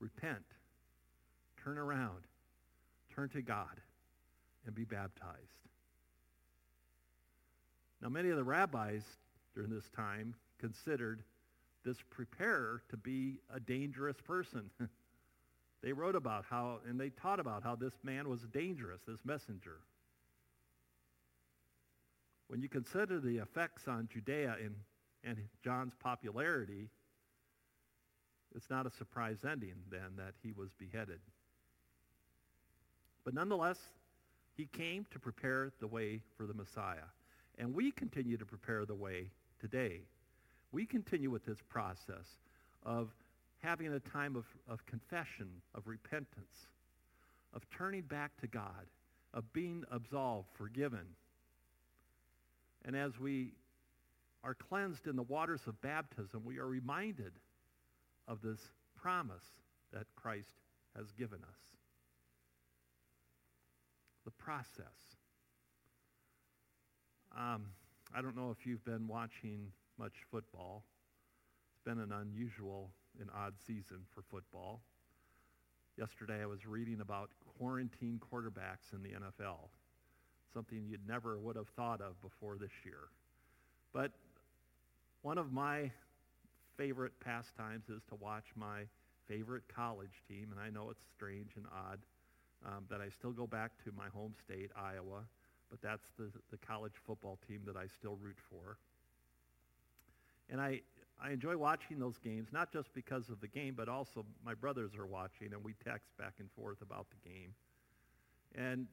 Repent. 0.00 0.44
Turn 1.62 1.78
around. 1.78 2.24
Turn 3.14 3.28
to 3.30 3.42
God 3.42 3.80
and 4.66 4.74
be 4.74 4.84
baptized. 4.84 5.38
Now, 8.02 8.08
many 8.08 8.30
of 8.30 8.36
the 8.36 8.44
rabbis 8.44 9.02
during 9.54 9.70
this 9.70 9.88
time 9.94 10.34
considered 10.58 11.22
this 11.84 11.98
preparer 12.10 12.82
to 12.90 12.96
be 12.96 13.38
a 13.54 13.60
dangerous 13.60 14.16
person. 14.20 14.70
they 15.82 15.92
wrote 15.92 16.16
about 16.16 16.44
how, 16.48 16.78
and 16.88 17.00
they 17.00 17.10
taught 17.10 17.40
about 17.40 17.62
how 17.62 17.74
this 17.74 17.94
man 18.02 18.28
was 18.28 18.42
dangerous, 18.52 19.00
this 19.06 19.24
messenger. 19.24 19.78
When 22.48 22.60
you 22.60 22.68
consider 22.68 23.20
the 23.20 23.38
effects 23.38 23.86
on 23.86 24.08
Judea 24.12 24.56
and, 24.62 24.74
and 25.22 25.38
John's 25.62 25.94
popularity, 26.00 26.88
it's 28.54 28.68
not 28.68 28.86
a 28.86 28.90
surprise 28.90 29.38
ending 29.48 29.74
then 29.90 30.16
that 30.16 30.34
he 30.42 30.52
was 30.52 30.70
beheaded. 30.78 31.20
But 33.24 33.34
nonetheless, 33.34 33.78
he 34.56 34.66
came 34.66 35.06
to 35.10 35.18
prepare 35.18 35.70
the 35.80 35.86
way 35.86 36.22
for 36.36 36.46
the 36.46 36.54
Messiah. 36.54 37.08
And 37.58 37.74
we 37.74 37.92
continue 37.92 38.36
to 38.36 38.44
prepare 38.44 38.84
the 38.84 38.94
way 38.94 39.30
today. 39.60 40.00
We 40.72 40.86
continue 40.86 41.30
with 41.30 41.44
this 41.44 41.58
process 41.68 42.26
of 42.84 43.10
having 43.60 43.92
a 43.92 44.00
time 44.00 44.36
of, 44.36 44.46
of 44.68 44.84
confession, 44.86 45.48
of 45.74 45.86
repentance, 45.86 46.68
of 47.52 47.62
turning 47.70 48.02
back 48.02 48.36
to 48.40 48.46
God, 48.46 48.86
of 49.34 49.52
being 49.52 49.84
absolved, 49.90 50.48
forgiven. 50.54 51.06
And 52.84 52.96
as 52.96 53.18
we 53.18 53.52
are 54.42 54.54
cleansed 54.54 55.06
in 55.06 55.16
the 55.16 55.22
waters 55.22 55.60
of 55.66 55.80
baptism, 55.82 56.42
we 56.44 56.58
are 56.58 56.66
reminded 56.66 57.32
of 58.26 58.40
this 58.40 58.60
promise 58.96 59.44
that 59.92 60.06
Christ 60.16 60.54
has 60.96 61.10
given 61.12 61.38
us. 61.38 61.58
The 64.24 64.30
process. 64.30 64.86
Um, 67.36 67.66
I 68.14 68.22
don't 68.22 68.36
know 68.36 68.50
if 68.50 68.66
you've 68.66 68.84
been 68.84 69.06
watching 69.06 69.72
much 70.00 70.24
football. 70.30 70.82
It's 71.74 71.84
been 71.84 72.02
an 72.02 72.10
unusual 72.10 72.90
and 73.20 73.28
odd 73.36 73.52
season 73.66 73.98
for 74.14 74.22
football. 74.30 74.80
Yesterday 75.98 76.40
I 76.42 76.46
was 76.46 76.64
reading 76.64 77.02
about 77.02 77.28
quarantine 77.58 78.18
quarterbacks 78.18 78.94
in 78.94 79.02
the 79.02 79.10
NFL, 79.10 79.68
something 80.54 80.86
you'd 80.88 81.06
never 81.06 81.38
would 81.38 81.56
have 81.56 81.68
thought 81.76 82.00
of 82.00 82.18
before 82.22 82.56
this 82.56 82.70
year. 82.82 83.10
But 83.92 84.10
one 85.20 85.36
of 85.36 85.52
my 85.52 85.90
favorite 86.78 87.12
pastimes 87.20 87.90
is 87.90 88.00
to 88.08 88.14
watch 88.14 88.46
my 88.56 88.84
favorite 89.28 89.64
college 89.68 90.22
team, 90.26 90.48
and 90.50 90.58
I 90.58 90.70
know 90.70 90.88
it's 90.88 91.04
strange 91.14 91.50
and 91.56 91.66
odd 91.66 91.98
um, 92.64 92.84
that 92.88 93.02
I 93.02 93.10
still 93.10 93.32
go 93.32 93.46
back 93.46 93.72
to 93.84 93.92
my 93.94 94.08
home 94.08 94.32
state, 94.42 94.70
Iowa, 94.74 95.24
but 95.68 95.82
that's 95.82 96.08
the, 96.16 96.30
the 96.50 96.56
college 96.56 96.94
football 97.06 97.38
team 97.46 97.60
that 97.66 97.76
I 97.76 97.84
still 97.98 98.16
root 98.22 98.38
for. 98.48 98.78
And 100.50 100.60
I, 100.60 100.80
I 101.22 101.30
enjoy 101.30 101.56
watching 101.56 101.98
those 101.98 102.18
games, 102.18 102.48
not 102.52 102.72
just 102.72 102.92
because 102.94 103.28
of 103.28 103.40
the 103.40 103.48
game, 103.48 103.74
but 103.76 103.88
also 103.88 104.24
my 104.44 104.54
brothers 104.54 104.92
are 104.98 105.06
watching, 105.06 105.52
and 105.52 105.62
we 105.62 105.74
text 105.84 106.16
back 106.18 106.34
and 106.38 106.48
forth 106.52 106.82
about 106.82 107.06
the 107.10 107.28
game. 107.28 107.54
And 108.54 108.88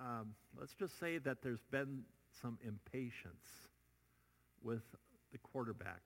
um, 0.00 0.34
let's 0.58 0.74
just 0.74 0.98
say 1.00 1.18
that 1.18 1.42
there's 1.42 1.64
been 1.70 2.02
some 2.42 2.58
impatience 2.66 3.46
with 4.62 4.82
the 5.32 5.38
quarterback 5.38 6.00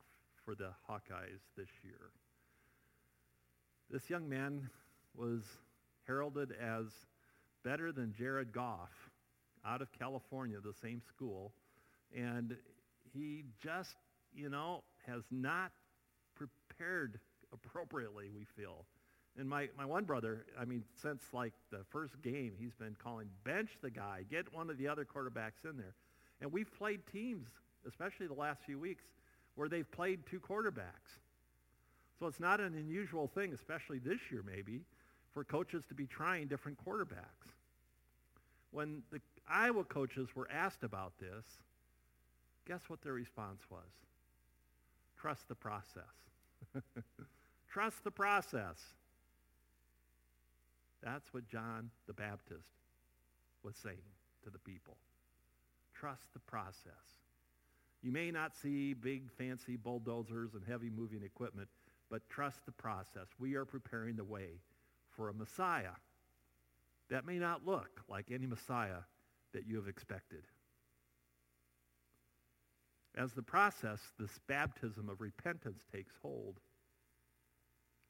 for 0.44 0.54
the 0.54 0.70
Hawkeyes 0.88 1.40
this 1.56 1.68
year. 1.82 2.10
This 3.90 4.08
young 4.08 4.28
man 4.28 4.70
was 5.14 5.42
heralded 6.06 6.52
as 6.52 6.86
better 7.64 7.92
than 7.92 8.12
Jared 8.12 8.52
Goff 8.52 9.10
out 9.64 9.82
of 9.82 9.92
California, 9.92 10.58
the 10.64 10.72
same 10.72 11.00
school, 11.00 11.52
and 12.16 12.56
he 13.12 13.44
just, 13.62 13.96
you 14.34 14.48
know, 14.48 14.82
has 15.06 15.22
not 15.30 15.72
prepared 16.34 17.18
appropriately, 17.52 18.30
we 18.34 18.44
feel. 18.56 18.84
And 19.38 19.48
my, 19.48 19.68
my 19.78 19.84
one 19.84 20.04
brother, 20.04 20.44
I 20.60 20.64
mean, 20.64 20.84
since 21.00 21.22
like 21.32 21.52
the 21.70 21.80
first 21.90 22.20
game, 22.22 22.52
he's 22.58 22.74
been 22.74 22.96
calling, 23.02 23.28
bench 23.44 23.70
the 23.80 23.90
guy, 23.90 24.24
get 24.30 24.52
one 24.52 24.68
of 24.68 24.76
the 24.76 24.88
other 24.88 25.04
quarterbacks 25.04 25.68
in 25.68 25.76
there. 25.76 25.94
And 26.40 26.52
we've 26.52 26.70
played 26.76 27.00
teams, 27.10 27.48
especially 27.88 28.26
the 28.26 28.34
last 28.34 28.60
few 28.66 28.78
weeks, 28.78 29.04
where 29.54 29.68
they've 29.68 29.90
played 29.90 30.20
two 30.30 30.40
quarterbacks. 30.40 31.20
So 32.18 32.26
it's 32.26 32.40
not 32.40 32.60
an 32.60 32.74
unusual 32.74 33.26
thing, 33.26 33.52
especially 33.52 33.98
this 33.98 34.20
year 34.30 34.42
maybe, 34.44 34.82
for 35.32 35.44
coaches 35.44 35.84
to 35.88 35.94
be 35.94 36.06
trying 36.06 36.46
different 36.46 36.78
quarterbacks. 36.84 37.48
When 38.70 39.02
the 39.10 39.20
Iowa 39.48 39.84
coaches 39.84 40.28
were 40.34 40.48
asked 40.50 40.82
about 40.82 41.12
this, 41.18 41.44
guess 42.66 42.80
what 42.88 43.02
their 43.02 43.14
response 43.14 43.62
was? 43.70 43.80
Trust 45.22 45.46
the 45.46 45.54
process. 45.54 46.02
Trust 47.72 48.02
the 48.02 48.10
process. 48.10 48.76
That's 51.00 51.32
what 51.32 51.46
John 51.46 51.90
the 52.08 52.12
Baptist 52.12 52.66
was 53.62 53.76
saying 53.76 54.02
to 54.42 54.50
the 54.50 54.58
people. 54.58 54.96
Trust 55.94 56.32
the 56.32 56.40
process. 56.40 57.20
You 58.02 58.10
may 58.10 58.32
not 58.32 58.56
see 58.56 58.94
big 58.94 59.30
fancy 59.30 59.76
bulldozers 59.76 60.54
and 60.54 60.62
heavy 60.68 60.90
moving 60.90 61.22
equipment, 61.22 61.68
but 62.10 62.28
trust 62.28 62.66
the 62.66 62.72
process. 62.72 63.28
We 63.38 63.54
are 63.54 63.64
preparing 63.64 64.16
the 64.16 64.24
way 64.24 64.58
for 65.14 65.28
a 65.28 65.34
Messiah 65.34 65.94
that 67.10 67.24
may 67.24 67.38
not 67.38 67.64
look 67.64 68.02
like 68.08 68.32
any 68.32 68.46
Messiah 68.46 69.04
that 69.52 69.68
you 69.68 69.76
have 69.76 69.86
expected. 69.86 70.42
As 73.16 73.32
the 73.32 73.42
process, 73.42 74.00
this 74.18 74.38
baptism 74.46 75.08
of 75.08 75.20
repentance 75.20 75.82
takes 75.92 76.14
hold, 76.22 76.60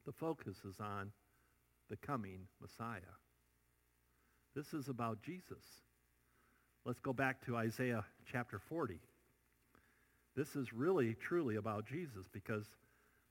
the 0.07 0.13
focus 0.13 0.57
is 0.69 0.79
on 0.81 1.11
the 1.91 1.97
coming 1.97 2.47
Messiah. 2.61 3.01
This 4.55 4.75
is 4.75 4.89
about 4.89 5.23
Jesus. 5.23 5.65
Let's 6.85 7.01
go 7.01 7.13
back 7.13 7.45
to 7.47 7.57
Isaiah 7.57 8.05
chapter 8.31 8.59
40. 8.59 8.99
This 10.37 10.57
is 10.57 10.73
really, 10.73 11.15
truly 11.15 11.57
about 11.57 11.87
Jesus 11.87 12.27
because 12.33 12.65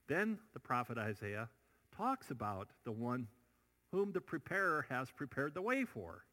then 0.07 0.37
the 0.53 0.59
prophet 0.59 0.97
Isaiah 0.97 1.49
talks 1.95 2.31
about 2.31 2.69
the 2.85 2.91
one 2.91 3.27
whom 3.91 4.11
the 4.11 4.21
preparer 4.21 4.85
has 4.89 5.09
prepared 5.11 5.53
the 5.53 5.61
way 5.61 5.83
for. 5.85 6.23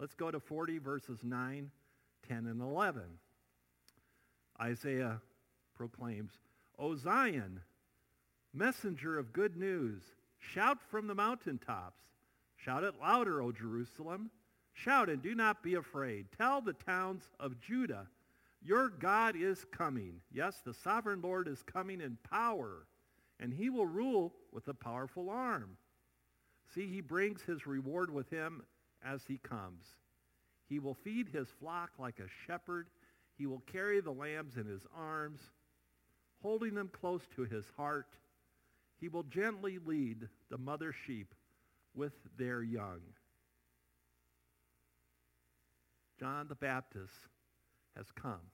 Let's 0.00 0.14
go 0.14 0.30
to 0.30 0.40
40 0.40 0.78
verses 0.78 1.20
9, 1.22 1.70
10, 2.28 2.46
and 2.46 2.60
11. 2.60 3.02
Isaiah 4.60 5.20
proclaims, 5.74 6.32
O 6.78 6.96
Zion, 6.96 7.60
messenger 8.52 9.18
of 9.18 9.32
good 9.32 9.56
news, 9.56 10.02
shout 10.38 10.78
from 10.90 11.06
the 11.06 11.14
mountaintops. 11.14 12.02
Shout 12.56 12.84
it 12.84 12.94
louder, 13.00 13.40
O 13.40 13.52
Jerusalem. 13.52 14.30
Shout 14.72 15.08
and 15.08 15.22
do 15.22 15.34
not 15.34 15.62
be 15.62 15.74
afraid. 15.74 16.26
Tell 16.36 16.60
the 16.60 16.72
towns 16.72 17.22
of 17.38 17.60
Judah, 17.60 18.06
your 18.62 18.88
God 18.88 19.36
is 19.36 19.64
coming. 19.70 20.20
Yes, 20.32 20.60
the 20.64 20.74
sovereign 20.74 21.20
Lord 21.22 21.48
is 21.48 21.62
coming 21.62 22.00
in 22.00 22.18
power, 22.28 22.86
and 23.38 23.52
he 23.52 23.70
will 23.70 23.86
rule 23.86 24.34
with 24.52 24.66
a 24.68 24.74
powerful 24.74 25.30
arm. 25.30 25.76
See, 26.74 26.86
he 26.86 27.00
brings 27.00 27.42
his 27.42 27.66
reward 27.66 28.12
with 28.12 28.28
him 28.30 28.62
as 29.04 29.22
he 29.26 29.38
comes. 29.38 29.84
He 30.68 30.78
will 30.78 30.94
feed 30.94 31.28
his 31.28 31.48
flock 31.60 31.92
like 31.98 32.18
a 32.18 32.28
shepherd. 32.46 32.88
He 33.38 33.46
will 33.46 33.62
carry 33.72 34.00
the 34.00 34.10
lambs 34.10 34.56
in 34.56 34.66
his 34.66 34.84
arms, 34.94 35.40
holding 36.42 36.74
them 36.74 36.90
close 36.92 37.22
to 37.36 37.44
his 37.44 37.64
heart. 37.76 38.16
He 39.00 39.08
will 39.08 39.22
gently 39.22 39.78
lead 39.78 40.28
the 40.50 40.58
mother 40.58 40.92
sheep 41.06 41.34
with 41.94 42.14
their 42.36 42.62
young. 42.62 43.00
John 46.18 46.48
the 46.48 46.56
Baptist 46.56 47.14
has 47.96 48.06
come 48.20 48.50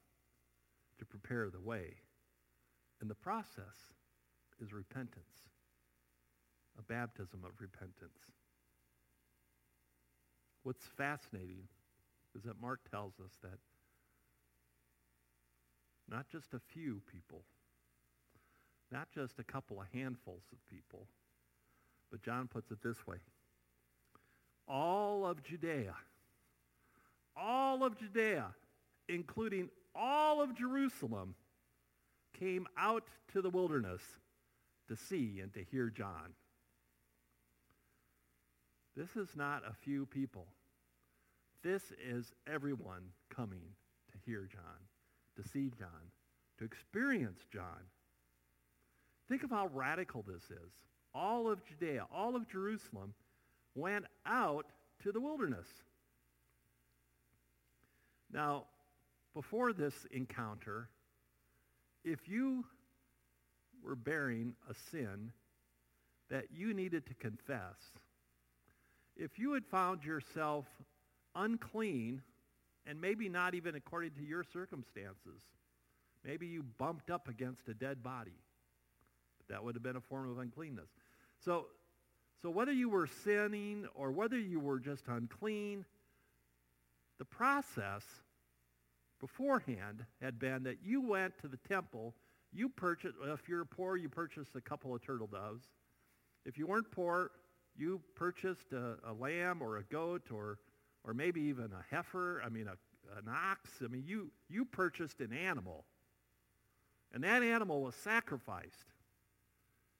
to 0.99 1.07
prepare 1.07 1.49
the 1.49 1.61
way. 1.61 1.95
And 3.01 3.11
the 3.11 3.15
process 3.15 3.93
is 4.61 4.73
repentance, 4.73 5.49
a 6.79 6.83
baptism 6.83 7.41
of 7.45 7.53
repentance. 7.59 8.19
What's 10.63 10.87
fascinating 10.97 11.69
is 12.37 12.43
that 12.45 12.61
Mark 12.61 12.81
tells 12.91 13.15
us 13.21 13.33
that 13.43 13.59
not 16.11 16.29
just 16.29 16.55
a 16.55 16.61
few 16.73 17.01
people, 17.11 17.43
not 18.93 19.09
just 19.13 19.39
a 19.39 19.45
couple 19.45 19.81
of 19.81 19.87
handfuls 19.93 20.45
of 20.53 20.59
people, 20.67 21.07
but 22.11 22.23
John 22.23 22.49
puts 22.49 22.71
it 22.71 22.83
this 22.83 23.07
way. 23.07 23.17
All 24.69 25.27
of 25.27 25.43
Judea, 25.43 25.95
all 27.37 27.85
of 27.85 27.99
Judea, 27.99 28.55
including 29.09 29.69
all 29.95 30.41
of 30.41 30.57
Jerusalem, 30.57 31.35
came 32.39 32.67
out 32.77 33.05
to 33.33 33.43
the 33.43 33.51
wilderness 33.51 34.03
to 34.89 34.97
see 34.97 35.41
and 35.43 35.53
to 35.55 35.65
hear 35.71 35.91
John. 35.91 36.35
This 38.97 39.17
is 39.17 39.35
not 39.35 39.63
a 39.69 39.75
few 39.75 40.07
people. 40.07 40.47
This 41.63 41.83
is 42.07 42.33
everyone 42.47 43.11
coming 43.35 43.63
to 44.13 44.19
hear 44.25 44.47
John, 44.51 44.61
to 45.37 45.49
see 45.49 45.71
John, 45.79 46.11
to 46.59 46.65
experience 46.65 47.41
John. 47.53 47.89
Think 49.29 49.43
of 49.43 49.51
how 49.51 49.69
radical 49.73 50.25
this 50.27 50.45
is. 50.51 50.73
All 51.15 51.51
of 51.51 51.65
Judea, 51.65 52.07
all 52.13 52.37
of 52.37 52.49
Jerusalem 52.49 53.15
went 53.75 54.05
out 54.27 54.67
to 55.03 55.13
the 55.13 55.21
wilderness. 55.21 55.67
Now, 58.33 58.65
before 59.33 59.73
this 59.73 59.95
encounter, 60.11 60.89
if 62.05 62.29
you 62.29 62.65
were 63.83 63.97
bearing 63.97 64.55
a 64.69 64.75
sin 64.91 65.33
that 66.31 66.47
you 66.53 66.75
needed 66.75 67.07
to 67.07 67.15
confess, 67.15 67.77
if 69.17 69.39
you 69.39 69.53
had 69.53 69.65
found 69.65 70.05
yourself 70.05 70.67
unclean, 71.37 72.23
and 72.87 73.01
maybe 73.01 73.29
not 73.29 73.55
even 73.55 73.75
according 73.75 74.13
to 74.13 74.25
your 74.25 74.45
circumstances, 74.45 75.41
maybe 76.25 76.47
you 76.47 76.63
bumped 76.79 77.11
up 77.11 77.29
against 77.29 77.69
a 77.69 77.75
dead 77.75 78.03
body, 78.03 78.39
that 79.49 79.63
would 79.63 79.75
have 79.75 79.83
been 79.83 79.97
a 79.97 80.01
form 80.01 80.31
of 80.31 80.39
uncleanness. 80.39 80.89
So, 81.45 81.67
so 82.41 82.51
whether 82.51 82.73
you 82.73 82.89
were 82.89 83.07
sinning 83.07 83.87
or 83.95 84.11
whether 84.11 84.39
you 84.39 84.61
were 84.61 84.79
just 84.79 85.05
unclean, 85.09 85.85
the 87.19 87.25
process 87.25 88.05
beforehand 89.21 90.05
had 90.21 90.39
been 90.39 90.63
that 90.65 90.79
you 90.85 91.01
went 91.01 91.39
to 91.39 91.49
the 91.49 91.57
temple, 91.69 92.15
you 92.53 92.69
purchased, 92.69 93.15
if 93.27 93.49
you're 93.49 93.65
poor, 93.65 93.97
you 93.97 94.09
purchased 94.09 94.57
a 94.57 94.61
couple 94.61 94.95
of 94.95 95.03
turtle 95.03 95.27
doves. 95.27 95.65
If 96.45 96.59
you 96.59 96.67
weren't 96.67 96.91
poor, 96.91 97.31
you 97.77 98.01
purchased 98.15 98.73
a, 98.73 98.97
a 99.09 99.13
lamb 99.13 99.63
or 99.63 99.79
a 99.79 99.83
goat 99.85 100.31
or, 100.31 100.59
or 101.05 101.15
maybe 101.15 101.43
even 101.43 101.67
a 101.67 101.95
heifer, 101.95 102.43
I 102.45 102.49
mean 102.49 102.67
a, 102.67 103.19
an 103.19 103.29
ox. 103.29 103.71
I 103.83 103.89
mean, 103.89 104.05
you, 104.07 104.31
you 104.49 104.65
purchased 104.65 105.21
an 105.21 105.33
animal. 105.33 105.85
And 107.13 107.23
that 107.23 107.43
animal 107.43 107.83
was 107.83 107.95
sacrificed. 107.95 108.93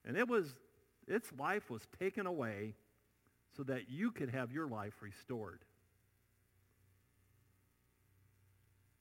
And 0.05 0.17
it 0.17 0.29
was, 0.29 0.49
its 1.07 1.31
life 1.39 1.71
was 1.71 1.83
taken 1.99 2.27
away 2.27 2.75
so 3.57 3.63
that 3.65 3.89
you 3.89 4.11
could 4.11 4.31
have 4.31 4.51
your 4.51 4.67
life 4.67 4.95
restored. 5.01 5.61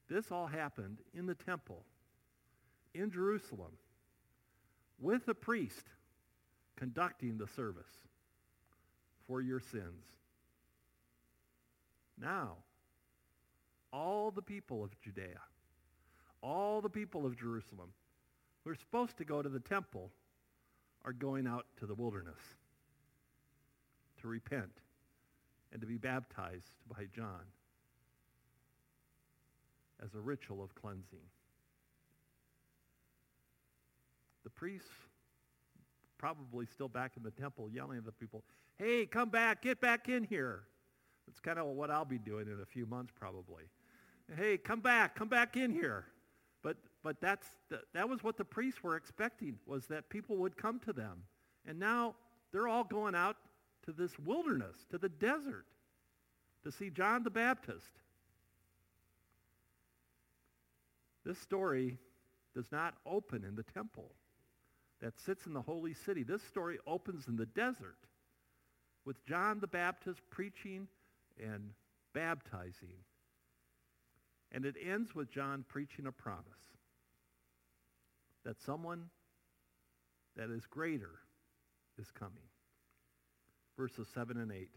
This 0.09 0.31
all 0.31 0.47
happened 0.47 0.99
in 1.13 1.25
the 1.25 1.33
temple 1.33 1.83
in 2.93 3.09
Jerusalem 3.09 3.71
with 4.99 5.27
a 5.27 5.33
priest 5.33 5.87
conducting 6.75 7.37
the 7.37 7.47
service 7.47 7.89
for 9.27 9.41
your 9.41 9.59
sins. 9.59 10.05
Now, 12.19 12.57
all 13.91 14.31
the 14.31 14.41
people 14.41 14.83
of 14.83 14.89
Judea, 15.01 15.39
all 16.41 16.81
the 16.81 16.89
people 16.89 17.25
of 17.25 17.37
Jerusalem 17.37 17.89
who 18.63 18.71
are 18.71 18.75
supposed 18.75 19.17
to 19.17 19.25
go 19.25 19.41
to 19.41 19.49
the 19.49 19.59
temple 19.59 20.11
are 21.05 21.13
going 21.13 21.47
out 21.47 21.65
to 21.79 21.85
the 21.85 21.95
wilderness 21.95 22.39
to 24.21 24.27
repent 24.27 24.71
and 25.71 25.81
to 25.81 25.87
be 25.87 25.97
baptized 25.97 26.71
by 26.89 27.05
John 27.15 27.41
as 30.03 30.13
a 30.15 30.19
ritual 30.19 30.63
of 30.63 30.73
cleansing. 30.75 31.25
The 34.43 34.49
priests 34.49 34.89
probably 36.17 36.65
still 36.65 36.87
back 36.87 37.13
in 37.17 37.23
the 37.23 37.31
temple 37.31 37.69
yelling 37.69 37.97
at 37.97 38.05
the 38.05 38.11
people, 38.11 38.43
hey, 38.77 39.05
come 39.05 39.29
back, 39.29 39.61
get 39.61 39.81
back 39.81 40.07
in 40.07 40.23
here. 40.23 40.63
That's 41.27 41.39
kind 41.39 41.59
of 41.59 41.67
what 41.67 41.89
I'll 41.89 42.05
be 42.05 42.17
doing 42.17 42.47
in 42.47 42.59
a 42.61 42.65
few 42.65 42.85
months 42.85 43.11
probably. 43.17 43.63
Hey, 44.37 44.57
come 44.57 44.79
back, 44.79 45.15
come 45.15 45.27
back 45.27 45.57
in 45.57 45.71
here. 45.71 46.05
But, 46.61 46.77
but 47.03 47.19
that's 47.19 47.47
the, 47.69 47.81
that 47.93 48.07
was 48.07 48.23
what 48.23 48.37
the 48.37 48.45
priests 48.45 48.81
were 48.83 48.95
expecting, 48.95 49.57
was 49.65 49.85
that 49.87 50.09
people 50.09 50.37
would 50.37 50.55
come 50.55 50.79
to 50.81 50.93
them. 50.93 51.23
And 51.67 51.79
now 51.79 52.15
they're 52.51 52.67
all 52.67 52.83
going 52.83 53.15
out 53.15 53.37
to 53.85 53.91
this 53.91 54.17
wilderness, 54.19 54.77
to 54.91 54.97
the 54.97 55.09
desert, 55.09 55.65
to 56.63 56.71
see 56.71 56.89
John 56.89 57.23
the 57.23 57.29
Baptist. 57.29 57.91
This 61.25 61.37
story 61.39 61.97
does 62.55 62.71
not 62.71 62.95
open 63.05 63.43
in 63.43 63.55
the 63.55 63.63
temple 63.63 64.11
that 65.01 65.19
sits 65.19 65.45
in 65.47 65.53
the 65.53 65.61
holy 65.61 65.93
city. 65.93 66.23
This 66.23 66.41
story 66.43 66.79
opens 66.87 67.27
in 67.27 67.35
the 67.35 67.45
desert 67.45 67.97
with 69.05 69.25
John 69.25 69.59
the 69.59 69.67
Baptist 69.67 70.21
preaching 70.29 70.87
and 71.41 71.71
baptizing. 72.13 72.97
And 74.51 74.65
it 74.65 74.75
ends 74.83 75.15
with 75.15 75.31
John 75.31 75.65
preaching 75.67 76.05
a 76.05 76.11
promise 76.11 76.45
that 78.45 78.61
someone 78.61 79.09
that 80.35 80.49
is 80.49 80.65
greater 80.65 81.19
is 81.99 82.11
coming. 82.11 82.43
Verses 83.77 84.07
7 84.13 84.37
and 84.37 84.51
8. 84.51 84.69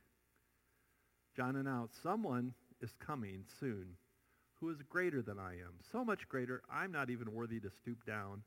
John 1.36 1.56
announced, 1.56 2.02
someone 2.02 2.54
is 2.80 2.90
coming 2.98 3.44
soon 3.60 3.96
who 4.60 4.70
is 4.70 4.78
greater 4.88 5.20
than 5.20 5.38
I 5.38 5.52
am. 5.52 5.74
So 5.92 6.04
much 6.04 6.28
greater, 6.28 6.62
I'm 6.72 6.92
not 6.92 7.10
even 7.10 7.32
worthy 7.32 7.60
to 7.60 7.70
stoop 7.70 8.04
down, 8.06 8.42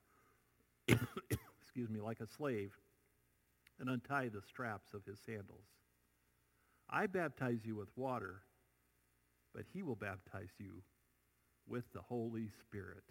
excuse 0.87 1.89
me, 1.89 2.01
like 2.01 2.19
a 2.19 2.27
slave 2.27 2.71
and 3.79 3.89
untie 3.89 4.29
the 4.29 4.41
straps 4.41 4.93
of 4.93 5.05
his 5.05 5.19
sandals. 5.25 5.65
I 6.89 7.05
baptize 7.07 7.59
you 7.63 7.75
with 7.75 7.89
water, 7.95 8.41
but 9.53 9.63
he 9.73 9.83
will 9.83 9.95
baptize 9.95 10.49
you 10.57 10.81
with 11.67 11.83
the 11.93 12.01
Holy 12.01 12.49
Spirit. 12.59 13.03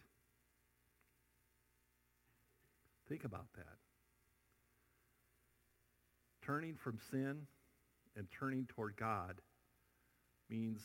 Think 3.09 3.25
about 3.25 3.47
that. 3.57 3.77
Turning 6.43 6.75
from 6.75 6.99
sin 7.11 7.47
and 8.17 8.27
turning 8.31 8.67
toward 8.67 8.97
God 8.97 9.41
means 10.51 10.81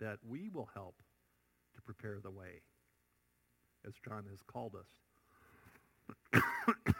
that 0.00 0.18
we 0.26 0.48
will 0.48 0.68
help 0.72 0.96
to 1.74 1.82
prepare 1.82 2.18
the 2.22 2.30
way, 2.30 2.62
as 3.86 3.94
John 4.04 4.24
has 4.30 4.40
called 4.46 4.74
us. 4.74 6.42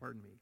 Pardon 0.00 0.22
me. 0.22 0.38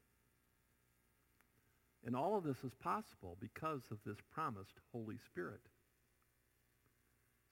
And 2.04 2.14
all 2.14 2.36
of 2.36 2.44
this 2.44 2.58
is 2.64 2.72
possible 2.82 3.36
because 3.40 3.82
of 3.90 3.98
this 4.04 4.18
promised 4.32 4.74
Holy 4.92 5.16
Spirit. 5.26 5.60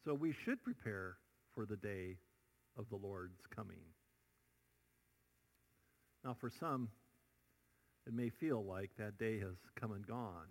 So 0.04 0.14
we 0.14 0.34
should 0.44 0.62
prepare 0.62 1.16
for 1.54 1.64
the 1.64 1.76
day 1.76 2.16
of 2.76 2.88
the 2.90 2.96
Lord's 2.96 3.40
coming. 3.54 3.80
Now, 6.24 6.36
for 6.38 6.50
some, 6.50 6.88
it 8.06 8.12
may 8.12 8.30
feel 8.30 8.64
like 8.64 8.90
that 8.98 9.18
day 9.18 9.38
has 9.40 9.56
come 9.74 9.92
and 9.92 10.06
gone. 10.06 10.48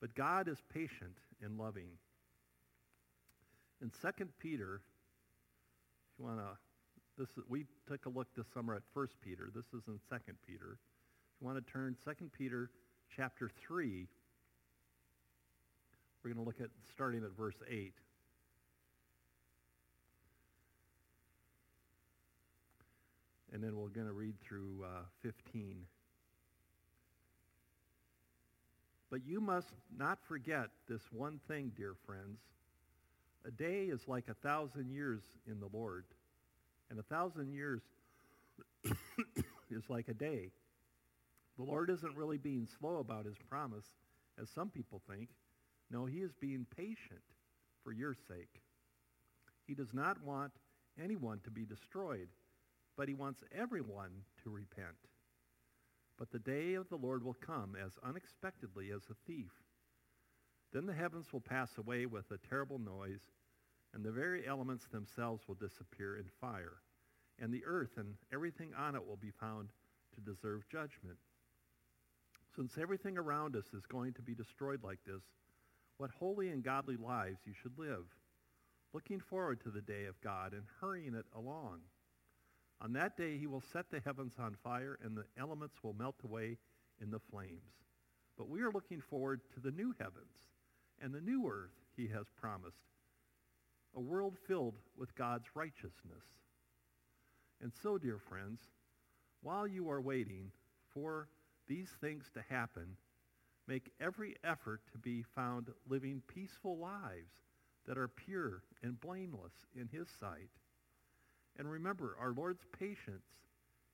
But 0.00 0.14
God 0.14 0.48
is 0.48 0.58
patient 0.72 1.18
and 1.42 1.58
loving. 1.58 1.90
In 3.82 3.90
2 3.90 4.24
Peter, 4.38 4.80
if 6.12 6.18
you 6.18 6.24
want 6.24 6.38
to, 6.38 6.56
this 7.16 7.28
is, 7.30 7.44
we 7.48 7.66
took 7.88 8.06
a 8.06 8.08
look 8.08 8.28
this 8.36 8.46
summer 8.54 8.74
at 8.74 8.82
1 8.92 9.06
Peter. 9.22 9.50
This 9.54 9.66
is 9.74 9.86
in 9.88 9.98
2 10.10 10.16
Peter. 10.46 10.78
You 11.40 11.46
want 11.46 11.64
to 11.64 11.72
turn 11.72 11.96
2 12.04 12.30
Peter 12.36 12.70
chapter 13.14 13.48
3, 13.66 14.08
we're 16.22 16.34
going 16.34 16.44
to 16.44 16.46
look 16.46 16.60
at 16.60 16.70
starting 16.90 17.22
at 17.22 17.30
verse 17.36 17.54
8. 17.70 17.94
And 23.52 23.62
then 23.62 23.76
we're 23.76 23.88
going 23.88 24.08
to 24.08 24.12
read 24.12 24.34
through 24.40 24.84
uh, 24.84 25.02
15. 25.22 25.76
But 29.10 29.20
you 29.24 29.40
must 29.40 29.68
not 29.96 30.18
forget 30.26 30.68
this 30.88 31.00
one 31.12 31.40
thing, 31.48 31.72
dear 31.76 31.94
friends. 32.04 32.40
A 33.46 33.50
day 33.50 33.84
is 33.84 34.06
like 34.06 34.24
a 34.28 34.34
thousand 34.34 34.90
years 34.90 35.22
in 35.46 35.60
the 35.60 35.68
Lord, 35.72 36.04
and 36.90 36.98
a 36.98 37.02
thousand 37.04 37.52
years 37.52 37.80
is 39.70 39.88
like 39.88 40.08
a 40.08 40.14
day. 40.14 40.50
The 41.58 41.64
Lord 41.64 41.90
isn't 41.90 42.16
really 42.16 42.38
being 42.38 42.68
slow 42.78 42.98
about 42.98 43.26
his 43.26 43.36
promise, 43.50 43.86
as 44.40 44.48
some 44.48 44.70
people 44.70 45.02
think. 45.10 45.30
No, 45.90 46.06
he 46.06 46.18
is 46.18 46.32
being 46.40 46.66
patient 46.76 47.22
for 47.82 47.92
your 47.92 48.14
sake. 48.14 48.62
He 49.66 49.74
does 49.74 49.92
not 49.92 50.22
want 50.22 50.52
anyone 51.02 51.40
to 51.44 51.50
be 51.50 51.64
destroyed, 51.64 52.28
but 52.96 53.08
he 53.08 53.14
wants 53.14 53.42
everyone 53.52 54.22
to 54.44 54.50
repent. 54.50 54.96
But 56.16 56.30
the 56.30 56.38
day 56.38 56.74
of 56.74 56.88
the 56.88 56.96
Lord 56.96 57.24
will 57.24 57.34
come 57.34 57.76
as 57.76 57.98
unexpectedly 58.04 58.90
as 58.90 59.02
a 59.10 59.16
thief. 59.26 59.50
Then 60.72 60.86
the 60.86 60.94
heavens 60.94 61.32
will 61.32 61.40
pass 61.40 61.76
away 61.76 62.06
with 62.06 62.30
a 62.30 62.38
terrible 62.48 62.78
noise, 62.78 63.32
and 63.94 64.04
the 64.04 64.12
very 64.12 64.46
elements 64.46 64.86
themselves 64.86 65.42
will 65.48 65.54
disappear 65.56 66.16
in 66.18 66.26
fire, 66.40 66.82
and 67.40 67.52
the 67.52 67.64
earth 67.64 67.96
and 67.96 68.14
everything 68.32 68.74
on 68.74 68.94
it 68.94 69.06
will 69.06 69.16
be 69.16 69.32
found 69.40 69.70
to 70.14 70.20
deserve 70.20 70.68
judgment. 70.68 71.18
Since 72.56 72.78
everything 72.78 73.18
around 73.18 73.56
us 73.56 73.66
is 73.74 73.86
going 73.86 74.14
to 74.14 74.22
be 74.22 74.34
destroyed 74.34 74.82
like 74.82 74.98
this, 75.06 75.22
what 75.98 76.10
holy 76.10 76.50
and 76.50 76.62
godly 76.62 76.96
lives 76.96 77.40
you 77.44 77.52
should 77.60 77.78
live, 77.78 78.04
looking 78.92 79.20
forward 79.20 79.60
to 79.62 79.70
the 79.70 79.80
day 79.80 80.06
of 80.06 80.20
God 80.20 80.52
and 80.52 80.62
hurrying 80.80 81.14
it 81.14 81.26
along. 81.36 81.80
On 82.80 82.92
that 82.92 83.16
day 83.16 83.38
he 83.38 83.46
will 83.46 83.62
set 83.72 83.90
the 83.90 84.00
heavens 84.04 84.34
on 84.38 84.56
fire, 84.62 84.98
and 85.02 85.16
the 85.16 85.24
elements 85.38 85.76
will 85.82 85.94
melt 85.94 86.16
away 86.24 86.56
in 87.02 87.10
the 87.10 87.20
flames. 87.30 87.74
But 88.36 88.48
we 88.48 88.62
are 88.62 88.70
looking 88.70 89.00
forward 89.00 89.40
to 89.54 89.60
the 89.60 89.72
new 89.72 89.94
heavens 89.98 90.36
and 91.02 91.12
the 91.12 91.20
new 91.20 91.46
earth 91.48 91.74
he 91.96 92.08
has 92.08 92.26
promised, 92.40 92.76
a 93.96 94.00
world 94.00 94.36
filled 94.46 94.74
with 94.96 95.14
God's 95.14 95.46
righteousness. 95.54 96.24
And 97.60 97.72
so, 97.82 97.98
dear 97.98 98.18
friends, 98.18 98.60
while 99.42 99.66
you 99.66 99.90
are 99.90 100.00
waiting 100.00 100.50
for 100.92 101.28
these 101.68 101.90
things 102.00 102.24
to 102.34 102.42
happen, 102.48 102.96
make 103.66 103.92
every 104.00 104.34
effort 104.42 104.80
to 104.92 104.98
be 104.98 105.24
found 105.34 105.68
living 105.88 106.22
peaceful 106.26 106.78
lives 106.78 107.32
that 107.86 107.98
are 107.98 108.08
pure 108.08 108.62
and 108.82 109.00
blameless 109.00 109.52
in 109.74 109.88
his 109.88 110.08
sight. 110.18 110.50
And 111.58 111.70
remember, 111.70 112.16
our 112.20 112.32
Lord's 112.32 112.64
patience 112.78 113.26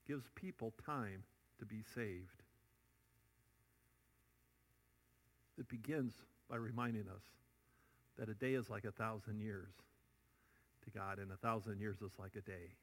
gives 0.06 0.24
people 0.34 0.72
time 0.84 1.24
to 1.58 1.64
be 1.64 1.82
saved. 1.94 2.42
It 5.58 5.68
begins 5.68 6.12
by 6.50 6.56
reminding 6.56 7.08
us 7.08 7.22
that 8.18 8.28
a 8.28 8.34
day 8.34 8.54
is 8.54 8.68
like 8.68 8.84
a 8.84 8.92
thousand 8.92 9.40
years 9.40 9.72
to 10.84 10.90
God, 10.90 11.18
and 11.18 11.32
a 11.32 11.36
thousand 11.36 11.80
years 11.80 11.96
is 12.02 12.12
like 12.18 12.36
a 12.36 12.42
day. 12.42 12.74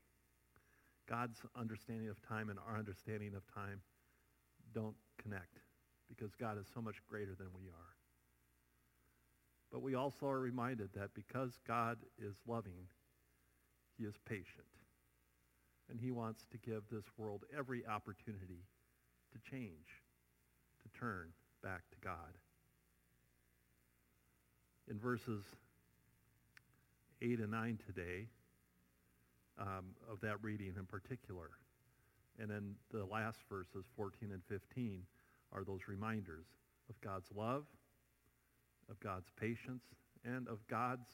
God's 1.07 1.39
understanding 1.55 2.09
of 2.09 2.21
time 2.27 2.49
and 2.49 2.57
our 2.67 2.77
understanding 2.77 3.35
of 3.35 3.43
time 3.53 3.81
don't 4.73 4.95
connect 5.21 5.59
because 6.07 6.35
God 6.35 6.59
is 6.59 6.67
so 6.73 6.81
much 6.81 6.95
greater 7.07 7.35
than 7.35 7.47
we 7.55 7.67
are. 7.69 7.95
But 9.71 9.81
we 9.81 9.95
also 9.95 10.27
are 10.27 10.39
reminded 10.39 10.89
that 10.95 11.13
because 11.13 11.57
God 11.65 11.97
is 12.19 12.35
loving, 12.45 12.87
he 13.97 14.03
is 14.03 14.15
patient. 14.25 14.67
And 15.89 15.99
he 15.99 16.11
wants 16.11 16.45
to 16.51 16.57
give 16.57 16.83
this 16.91 17.05
world 17.17 17.43
every 17.57 17.85
opportunity 17.85 18.65
to 19.33 19.51
change, 19.51 20.01
to 20.83 20.99
turn 20.99 21.29
back 21.63 21.81
to 21.91 21.97
God. 22.01 22.37
In 24.89 24.99
verses 24.99 25.43
8 27.21 27.39
and 27.39 27.51
9 27.51 27.79
today, 27.85 28.27
um, 29.59 29.95
of 30.09 30.19
that 30.21 30.41
reading 30.41 30.73
in 30.77 30.85
particular, 30.85 31.51
and 32.39 32.49
then 32.49 32.75
the 32.91 33.05
last 33.05 33.39
verses, 33.49 33.85
14 33.95 34.31
and 34.31 34.41
15, 34.47 35.03
are 35.51 35.63
those 35.63 35.81
reminders 35.87 36.45
of 36.89 36.99
God's 37.01 37.27
love, 37.35 37.65
of 38.89 38.99
God's 38.99 39.29
patience, 39.39 39.83
and 40.23 40.47
of 40.47 40.65
God's 40.67 41.09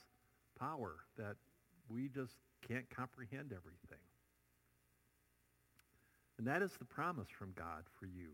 power 0.59 0.95
that 1.17 1.35
we 1.89 2.09
just 2.09 2.35
can't 2.67 2.89
comprehend 2.89 3.53
everything. 3.53 4.03
And 6.37 6.47
that 6.47 6.61
is 6.61 6.71
the 6.77 6.85
promise 6.85 7.27
from 7.29 7.53
God 7.57 7.83
for 7.99 8.05
you. 8.05 8.29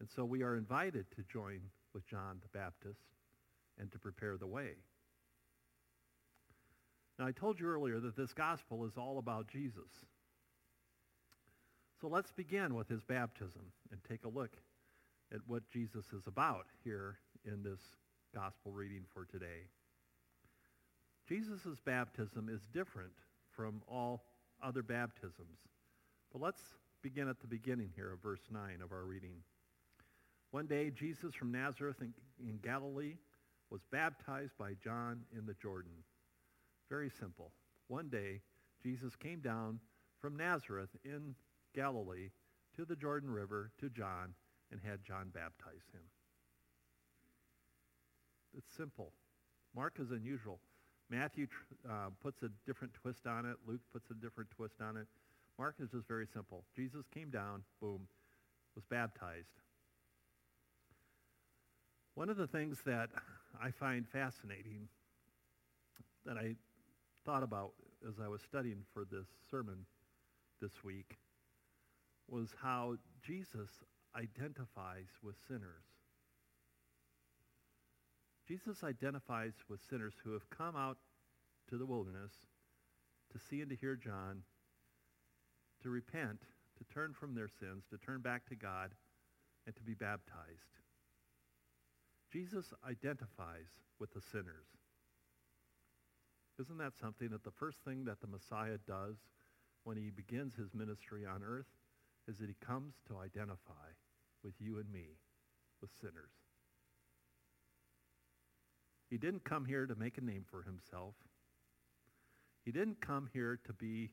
And 0.00 0.08
so 0.14 0.24
we 0.24 0.42
are 0.42 0.56
invited 0.56 1.06
to 1.16 1.22
join 1.30 1.60
with 1.94 2.06
John 2.06 2.40
the 2.42 2.58
Baptist 2.58 3.00
and 3.78 3.90
to 3.92 3.98
prepare 3.98 4.36
the 4.36 4.46
way. 4.46 4.72
Now, 7.18 7.26
I 7.26 7.32
told 7.32 7.60
you 7.60 7.66
earlier 7.66 8.00
that 8.00 8.16
this 8.16 8.32
gospel 8.32 8.86
is 8.86 8.96
all 8.96 9.18
about 9.18 9.46
Jesus. 9.48 9.90
So 12.00 12.08
let's 12.08 12.32
begin 12.32 12.74
with 12.74 12.88
his 12.88 13.02
baptism 13.02 13.60
and 13.90 14.00
take 14.08 14.24
a 14.24 14.28
look 14.28 14.56
at 15.34 15.40
what 15.46 15.68
Jesus 15.70 16.06
is 16.14 16.26
about 16.26 16.64
here 16.82 17.18
in 17.44 17.62
this 17.62 17.80
gospel 18.34 18.72
reading 18.72 19.02
for 19.12 19.26
today. 19.26 19.68
Jesus' 21.28 21.78
baptism 21.84 22.48
is 22.48 22.62
different 22.72 23.12
from 23.54 23.82
all 23.86 24.24
other 24.62 24.82
baptisms. 24.82 25.58
But 26.32 26.40
let's 26.40 26.62
begin 27.02 27.28
at 27.28 27.40
the 27.40 27.46
beginning 27.46 27.90
here 27.94 28.12
of 28.12 28.22
verse 28.22 28.40
9 28.50 28.80
of 28.82 28.92
our 28.92 29.04
reading. 29.04 29.34
One 30.52 30.66
day, 30.66 30.90
Jesus 30.90 31.34
from 31.34 31.52
Nazareth 31.52 32.00
in, 32.00 32.14
in 32.42 32.58
Galilee 32.62 33.16
was 33.68 33.82
baptized 33.92 34.56
by 34.58 34.72
John 34.82 35.20
in 35.36 35.44
the 35.44 35.54
Jordan. 35.54 35.92
Very 36.88 37.10
simple. 37.10 37.52
One 37.88 38.08
day, 38.08 38.40
Jesus 38.82 39.14
came 39.16 39.40
down 39.40 39.80
from 40.20 40.36
Nazareth 40.36 40.90
in 41.04 41.34
Galilee 41.74 42.30
to 42.76 42.84
the 42.84 42.96
Jordan 42.96 43.30
River 43.30 43.70
to 43.80 43.88
John 43.88 44.34
and 44.70 44.80
had 44.84 45.04
John 45.04 45.30
baptize 45.32 45.86
him. 45.92 46.02
It's 48.56 48.72
simple. 48.76 49.12
Mark 49.74 49.94
is 50.00 50.10
unusual. 50.10 50.60
Matthew 51.08 51.46
uh, 51.88 52.10
puts 52.22 52.42
a 52.42 52.48
different 52.66 52.94
twist 52.94 53.26
on 53.26 53.46
it. 53.46 53.56
Luke 53.66 53.80
puts 53.92 54.10
a 54.10 54.14
different 54.14 54.50
twist 54.50 54.76
on 54.80 54.96
it. 54.96 55.06
Mark 55.58 55.76
is 55.80 55.90
just 55.90 56.06
very 56.06 56.26
simple. 56.32 56.64
Jesus 56.74 57.04
came 57.12 57.30
down, 57.30 57.62
boom, 57.80 58.06
was 58.74 58.84
baptized. 58.84 59.60
One 62.14 62.28
of 62.28 62.36
the 62.36 62.46
things 62.46 62.78
that 62.86 63.10
I 63.60 63.70
find 63.70 64.08
fascinating 64.08 64.88
that 66.24 66.36
I 66.36 66.54
thought 67.24 67.42
about 67.42 67.72
as 68.08 68.14
I 68.22 68.28
was 68.28 68.40
studying 68.42 68.84
for 68.92 69.04
this 69.04 69.26
sermon 69.50 69.86
this 70.60 70.84
week 70.84 71.18
was 72.30 72.54
how 72.62 72.94
Jesus 73.22 73.68
identifies 74.16 75.08
with 75.22 75.36
sinners. 75.48 75.84
Jesus 78.46 78.82
identifies 78.82 79.52
with 79.68 79.80
sinners 79.88 80.14
who 80.24 80.32
have 80.32 80.48
come 80.50 80.76
out 80.76 80.98
to 81.68 81.76
the 81.76 81.86
wilderness 81.86 82.32
to 83.32 83.38
see 83.38 83.60
and 83.60 83.70
to 83.70 83.76
hear 83.76 83.94
John, 83.94 84.42
to 85.82 85.90
repent, 85.90 86.40
to 86.78 86.94
turn 86.94 87.14
from 87.14 87.34
their 87.34 87.48
sins, 87.48 87.84
to 87.90 87.98
turn 87.98 88.20
back 88.20 88.46
to 88.48 88.56
God, 88.56 88.90
and 89.66 89.76
to 89.76 89.82
be 89.82 89.94
baptized. 89.94 90.80
Jesus 92.32 92.72
identifies 92.88 93.68
with 93.98 94.12
the 94.14 94.20
sinners. 94.20 94.66
Isn't 96.60 96.78
that 96.78 96.96
something 97.00 97.28
that 97.30 97.44
the 97.44 97.50
first 97.50 97.78
thing 97.84 98.04
that 98.04 98.20
the 98.20 98.26
Messiah 98.26 98.78
does 98.86 99.16
when 99.84 99.96
he 99.96 100.10
begins 100.10 100.54
his 100.54 100.74
ministry 100.74 101.24
on 101.24 101.42
earth 101.42 101.66
is 102.30 102.38
that 102.38 102.48
he 102.48 102.54
comes 102.64 102.94
to 103.08 103.18
identify 103.18 103.90
with 104.44 104.54
you 104.60 104.78
and 104.78 104.90
me, 104.92 105.18
with 105.80 105.90
sinners. 106.00 106.32
He 109.10 109.18
didn't 109.18 109.44
come 109.44 109.64
here 109.64 109.86
to 109.86 109.96
make 109.96 110.16
a 110.18 110.20
name 110.20 110.44
for 110.48 110.62
himself. 110.62 111.14
He 112.64 112.70
didn't 112.70 113.00
come 113.00 113.28
here 113.32 113.58
to 113.64 113.72
be 113.72 114.12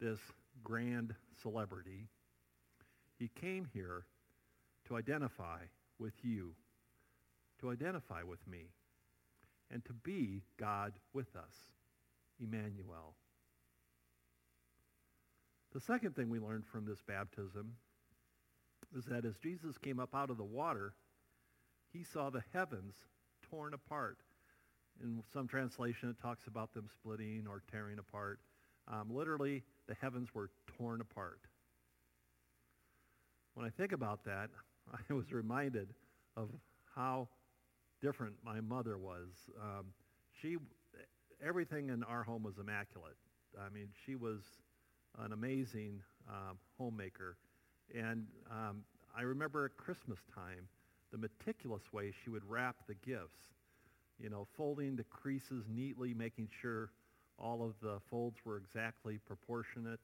this 0.00 0.18
grand 0.62 1.14
celebrity. 1.42 2.08
He 3.18 3.28
came 3.28 3.68
here 3.72 4.06
to 4.88 4.96
identify 4.96 5.58
with 5.98 6.14
you, 6.22 6.54
to 7.60 7.70
identify 7.70 8.22
with 8.22 8.46
me, 8.46 8.70
and 9.70 9.84
to 9.84 9.92
be 9.92 10.42
God 10.58 10.94
with 11.12 11.36
us, 11.36 11.54
Emmanuel. 12.40 13.14
The 15.74 15.80
second 15.80 16.14
thing 16.14 16.30
we 16.30 16.38
learned 16.38 16.64
from 16.64 16.86
this 16.86 17.02
baptism 17.02 17.72
is 18.96 19.04
that 19.06 19.24
as 19.24 19.36
Jesus 19.38 19.76
came 19.76 19.98
up 19.98 20.14
out 20.14 20.30
of 20.30 20.36
the 20.36 20.44
water, 20.44 20.94
he 21.92 22.04
saw 22.04 22.30
the 22.30 22.44
heavens 22.52 22.94
torn 23.50 23.74
apart. 23.74 24.18
In 25.02 25.20
some 25.32 25.48
translation, 25.48 26.08
it 26.08 26.22
talks 26.22 26.46
about 26.46 26.72
them 26.72 26.88
splitting 26.92 27.46
or 27.48 27.60
tearing 27.72 27.98
apart. 27.98 28.38
Um, 28.86 29.08
literally, 29.10 29.64
the 29.88 29.94
heavens 30.00 30.32
were 30.32 30.50
torn 30.78 31.00
apart. 31.00 31.40
When 33.54 33.66
I 33.66 33.70
think 33.70 33.90
about 33.90 34.24
that, 34.24 34.50
I 35.10 35.12
was 35.12 35.32
reminded 35.32 35.88
of 36.36 36.50
how 36.94 37.28
different 38.00 38.34
my 38.44 38.60
mother 38.60 38.96
was. 38.96 39.30
Um, 39.60 39.86
she, 40.40 40.56
everything 41.44 41.88
in 41.88 42.04
our 42.04 42.22
home 42.22 42.44
was 42.44 42.58
immaculate. 42.58 43.16
I 43.58 43.74
mean, 43.74 43.88
she 44.06 44.14
was 44.14 44.42
an 45.18 45.32
amazing 45.32 46.00
um, 46.28 46.58
homemaker. 46.78 47.36
And 47.94 48.26
um, 48.50 48.82
I 49.16 49.22
remember 49.22 49.64
at 49.64 49.76
Christmas 49.76 50.18
time, 50.34 50.68
the 51.12 51.18
meticulous 51.18 51.92
way 51.92 52.12
she 52.24 52.30
would 52.30 52.44
wrap 52.48 52.76
the 52.88 52.94
gifts, 52.94 53.38
you 54.18 54.30
know, 54.30 54.46
folding 54.56 54.96
the 54.96 55.04
creases 55.04 55.64
neatly, 55.68 56.14
making 56.14 56.48
sure 56.60 56.90
all 57.38 57.62
of 57.62 57.74
the 57.82 58.00
folds 58.10 58.38
were 58.44 58.56
exactly 58.56 59.18
proportionate 59.18 60.00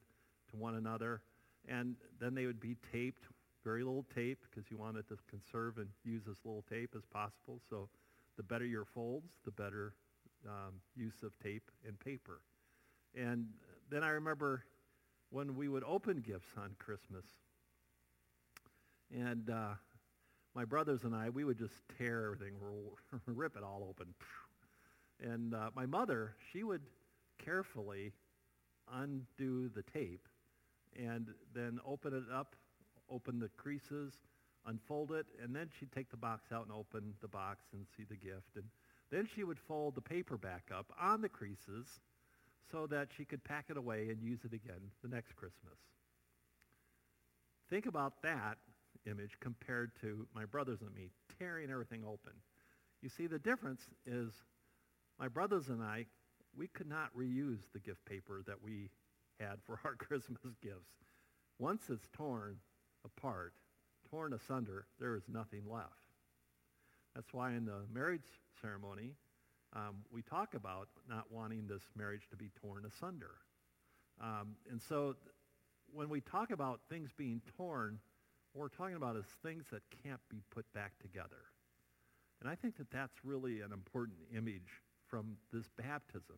to 0.49 0.57
one 0.57 0.75
another. 0.75 1.21
And 1.67 1.95
then 2.19 2.33
they 2.33 2.45
would 2.45 2.59
be 2.59 2.77
taped, 2.91 3.23
very 3.63 3.83
little 3.83 4.05
tape, 4.15 4.39
because 4.49 4.71
you 4.71 4.77
wanted 4.77 5.07
to 5.09 5.17
conserve 5.29 5.77
and 5.77 5.87
use 6.03 6.23
as 6.29 6.37
little 6.45 6.63
tape 6.69 6.95
as 6.95 7.03
possible. 7.11 7.59
So 7.69 7.89
the 8.37 8.43
better 8.43 8.65
your 8.65 8.85
folds, 8.85 9.27
the 9.45 9.51
better 9.51 9.93
um, 10.47 10.75
use 10.95 11.23
of 11.23 11.37
tape 11.43 11.69
and 11.85 11.99
paper. 11.99 12.41
And 13.15 13.47
then 13.89 14.03
I 14.03 14.09
remember 14.09 14.63
when 15.31 15.55
we 15.55 15.67
would 15.67 15.83
open 15.85 16.17
gifts 16.17 16.51
on 16.57 16.75
Christmas, 16.77 17.25
and 19.11 19.49
uh, 19.49 19.73
my 20.53 20.65
brothers 20.65 21.03
and 21.03 21.15
I, 21.15 21.29
we 21.29 21.43
would 21.43 21.57
just 21.57 21.73
tear 21.97 22.25
everything, 22.25 22.55
rip 23.25 23.55
it 23.57 23.63
all 23.63 23.85
open. 23.89 24.13
And 25.21 25.53
uh, 25.53 25.69
my 25.75 25.85
mother, 25.85 26.35
she 26.51 26.63
would 26.63 26.81
carefully 27.43 28.11
undo 28.93 29.69
the 29.69 29.83
tape 29.83 30.27
and 30.97 31.27
then 31.53 31.79
open 31.85 32.13
it 32.13 32.23
up, 32.33 32.55
open 33.09 33.39
the 33.39 33.49
creases, 33.57 34.13
unfold 34.65 35.11
it, 35.11 35.25
and 35.41 35.55
then 35.55 35.69
she'd 35.79 35.91
take 35.91 36.09
the 36.09 36.17
box 36.17 36.51
out 36.51 36.65
and 36.65 36.71
open 36.71 37.13
the 37.21 37.27
box 37.27 37.63
and 37.73 37.85
see 37.95 38.03
the 38.03 38.15
gift. 38.15 38.55
And 38.55 38.65
then 39.11 39.27
she 39.33 39.43
would 39.43 39.59
fold 39.59 39.95
the 39.95 40.01
paper 40.01 40.37
back 40.37 40.69
up 40.75 40.91
on 40.99 41.21
the 41.21 41.29
creases 41.29 42.01
so 42.71 42.87
that 42.87 43.09
she 43.15 43.25
could 43.25 43.43
pack 43.43 43.65
it 43.69 43.77
away 43.77 44.09
and 44.09 44.21
use 44.21 44.39
it 44.43 44.53
again 44.53 44.91
the 45.01 45.07
next 45.07 45.35
Christmas. 45.35 45.77
Think 47.69 47.85
about 47.85 48.21
that 48.23 48.57
image 49.05 49.37
compared 49.39 49.91
to 50.01 50.27
my 50.35 50.45
brothers 50.45 50.81
and 50.81 50.93
me 50.93 51.09
tearing 51.39 51.71
everything 51.71 52.03
open. 52.03 52.33
You 53.01 53.09
see, 53.09 53.27
the 53.27 53.39
difference 53.39 53.81
is 54.05 54.31
my 55.19 55.27
brothers 55.27 55.69
and 55.69 55.81
I, 55.81 56.05
we 56.55 56.67
could 56.67 56.87
not 56.87 57.15
reuse 57.17 57.61
the 57.73 57.79
gift 57.79 58.03
paper 58.05 58.41
that 58.45 58.61
we 58.61 58.89
had 59.39 59.59
for 59.65 59.79
our 59.83 59.95
Christmas 59.97 60.41
gifts. 60.61 60.91
Once 61.59 61.83
it's 61.89 62.07
torn 62.13 62.57
apart, 63.05 63.53
torn 64.09 64.33
asunder, 64.33 64.85
there 64.99 65.15
is 65.15 65.23
nothing 65.27 65.61
left. 65.67 66.11
That's 67.15 67.33
why 67.33 67.53
in 67.53 67.65
the 67.65 67.81
marriage 67.93 68.27
ceremony, 68.61 69.13
um, 69.73 70.03
we 70.11 70.21
talk 70.21 70.53
about 70.53 70.89
not 71.07 71.31
wanting 71.31 71.67
this 71.67 71.83
marriage 71.95 72.27
to 72.29 72.35
be 72.35 72.49
torn 72.61 72.85
asunder. 72.85 73.35
Um, 74.21 74.55
and 74.69 74.81
so 74.81 75.13
th- 75.13 75.33
when 75.93 76.09
we 76.09 76.21
talk 76.21 76.51
about 76.51 76.81
things 76.89 77.11
being 77.17 77.41
torn, 77.57 77.99
what 78.53 78.61
we're 78.61 78.69
talking 78.69 78.95
about 78.95 79.15
is 79.15 79.25
things 79.43 79.65
that 79.71 79.81
can't 80.03 80.21
be 80.29 80.41
put 80.53 80.71
back 80.73 80.91
together. 80.99 81.43
And 82.41 82.49
I 82.49 82.55
think 82.55 82.77
that 82.77 82.91
that's 82.91 83.23
really 83.23 83.61
an 83.61 83.71
important 83.71 84.17
image 84.35 84.81
from 85.07 85.37
this 85.53 85.69
baptism, 85.77 86.37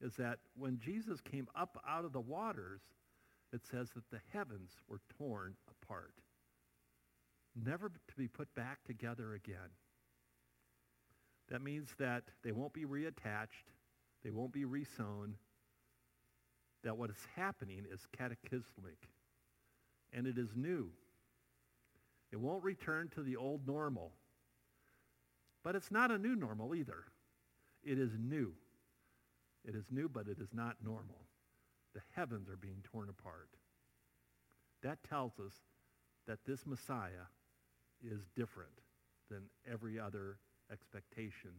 is 0.00 0.14
that 0.16 0.38
when 0.56 0.78
Jesus 0.78 1.20
came 1.20 1.48
up 1.56 1.82
out 1.88 2.04
of 2.04 2.12
the 2.12 2.20
waters, 2.20 2.82
it 3.52 3.62
says 3.70 3.90
that 3.94 4.10
the 4.10 4.20
heavens 4.32 4.72
were 4.88 5.00
torn 5.16 5.54
apart, 5.70 6.14
never 7.54 7.88
to 7.88 8.16
be 8.16 8.28
put 8.28 8.52
back 8.54 8.84
together 8.84 9.34
again. 9.34 9.70
That 11.50 11.62
means 11.62 11.90
that 11.98 12.24
they 12.42 12.52
won't 12.52 12.72
be 12.72 12.84
reattached. 12.84 13.68
They 14.22 14.30
won't 14.30 14.52
be 14.52 14.64
resewn. 14.64 15.34
That 16.82 16.96
what 16.96 17.10
is 17.10 17.26
happening 17.36 17.84
is 17.92 18.06
cataclysmic. 18.16 19.08
And 20.12 20.26
it 20.26 20.38
is 20.38 20.50
new. 20.54 20.90
It 22.32 22.40
won't 22.40 22.64
return 22.64 23.10
to 23.14 23.22
the 23.22 23.36
old 23.36 23.66
normal. 23.66 24.12
But 25.62 25.76
it's 25.76 25.90
not 25.90 26.10
a 26.10 26.18
new 26.18 26.36
normal 26.36 26.74
either. 26.74 27.04
It 27.82 27.98
is 27.98 28.12
new. 28.18 28.54
It 29.64 29.74
is 29.74 29.84
new, 29.90 30.08
but 30.08 30.28
it 30.28 30.38
is 30.40 30.48
not 30.52 30.76
normal. 30.84 31.20
The 31.94 32.02
heavens 32.14 32.48
are 32.48 32.56
being 32.56 32.82
torn 32.82 33.08
apart. 33.08 33.48
That 34.82 34.98
tells 35.08 35.38
us 35.38 35.54
that 36.26 36.40
this 36.46 36.66
Messiah 36.66 37.28
is 38.02 38.20
different 38.36 38.80
than 39.30 39.44
every 39.70 39.98
other 39.98 40.38
expectation 40.72 41.50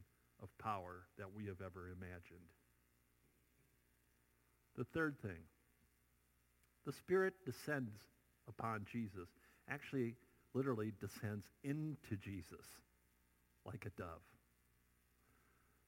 of 0.42 0.50
power 0.58 1.08
that 1.18 1.34
we 1.34 1.46
have 1.46 1.62
ever 1.62 1.90
imagined. 1.90 2.50
The 4.78 4.84
third 4.84 5.18
thing, 5.22 5.44
the 6.86 6.92
Spirit 6.92 7.34
descends 7.46 7.94
upon 8.48 8.86
Jesus. 8.92 9.30
Actually, 9.70 10.16
literally 10.54 10.92
descends 11.00 11.46
into 11.64 12.16
Jesus 12.22 12.66
like 13.66 13.86
a 13.86 14.02
dove. 14.02 14.22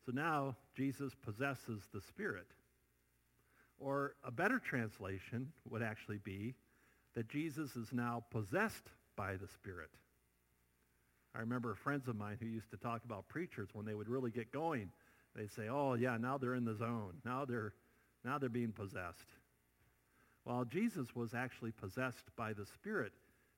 So 0.05 0.11
now 0.13 0.55
Jesus 0.75 1.13
possesses 1.23 1.81
the 1.93 2.01
Spirit. 2.01 2.47
Or 3.79 4.15
a 4.23 4.31
better 4.31 4.59
translation 4.59 5.51
would 5.69 5.83
actually 5.83 6.17
be 6.17 6.55
that 7.13 7.29
Jesus 7.29 7.75
is 7.75 7.89
now 7.91 8.23
possessed 8.31 8.89
by 9.15 9.35
the 9.35 9.47
Spirit. 9.47 9.91
I 11.37 11.41
remember 11.41 11.75
friends 11.75 12.07
of 12.07 12.15
mine 12.15 12.37
who 12.39 12.47
used 12.47 12.71
to 12.71 12.77
talk 12.77 13.03
about 13.05 13.27
preachers 13.27 13.69
when 13.73 13.85
they 13.85 13.93
would 13.93 14.09
really 14.09 14.31
get 14.31 14.51
going. 14.51 14.89
They'd 15.35 15.51
say, 15.51 15.69
oh, 15.69 15.93
yeah, 15.93 16.17
now 16.17 16.39
they're 16.39 16.55
in 16.55 16.65
the 16.65 16.75
zone. 16.75 17.13
Now 17.23 17.45
they're, 17.45 17.73
now 18.25 18.39
they're 18.39 18.49
being 18.49 18.71
possessed. 18.71 19.27
Well, 20.45 20.65
Jesus 20.65 21.15
was 21.15 21.35
actually 21.35 21.73
possessed 21.73 22.23
by 22.35 22.53
the 22.53 22.65
Spirit 22.65 23.11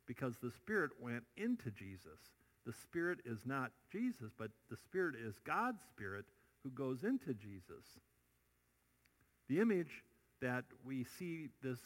because 0.08 0.34
the 0.42 0.52
Spirit 0.52 0.92
went 1.00 1.24
into 1.38 1.72
Jesus. 1.72 2.20
The 2.66 2.74
Spirit 2.74 3.20
is 3.26 3.46
not 3.46 3.72
Jesus, 3.90 4.34
but 4.38 4.52
the 4.70 4.76
Spirit 4.76 5.16
is 5.16 5.36
God's 5.46 5.82
Spirit 5.88 6.26
who 6.64 6.72
goes 6.72 7.06
into 7.06 7.34
Jesus. 7.34 7.86
The 9.48 9.62
image 9.62 10.04
that 10.42 10.66
we 10.84 11.06
see 11.18 11.48
this 11.64 11.80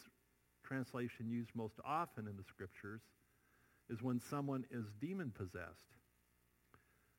translation 0.63 1.29
used 1.29 1.51
most 1.53 1.75
often 1.85 2.27
in 2.27 2.35
the 2.35 2.43
scriptures 2.43 3.01
is 3.89 4.01
when 4.01 4.19
someone 4.19 4.65
is 4.71 4.85
demon 4.99 5.31
possessed. 5.35 5.97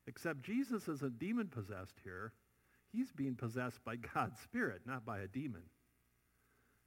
Except 0.07 0.43
Jesus 0.43 0.89
isn't 0.89 1.19
demon 1.19 1.49
possessed 1.49 1.99
here. 2.03 2.33
He's 2.93 3.13
being 3.13 3.35
possessed 3.35 3.85
by 3.85 3.97
God's 4.15 4.41
Spirit, 4.41 4.83
not 4.87 5.05
by 5.05 5.21
a 5.21 5.27
demon. 5.27 5.63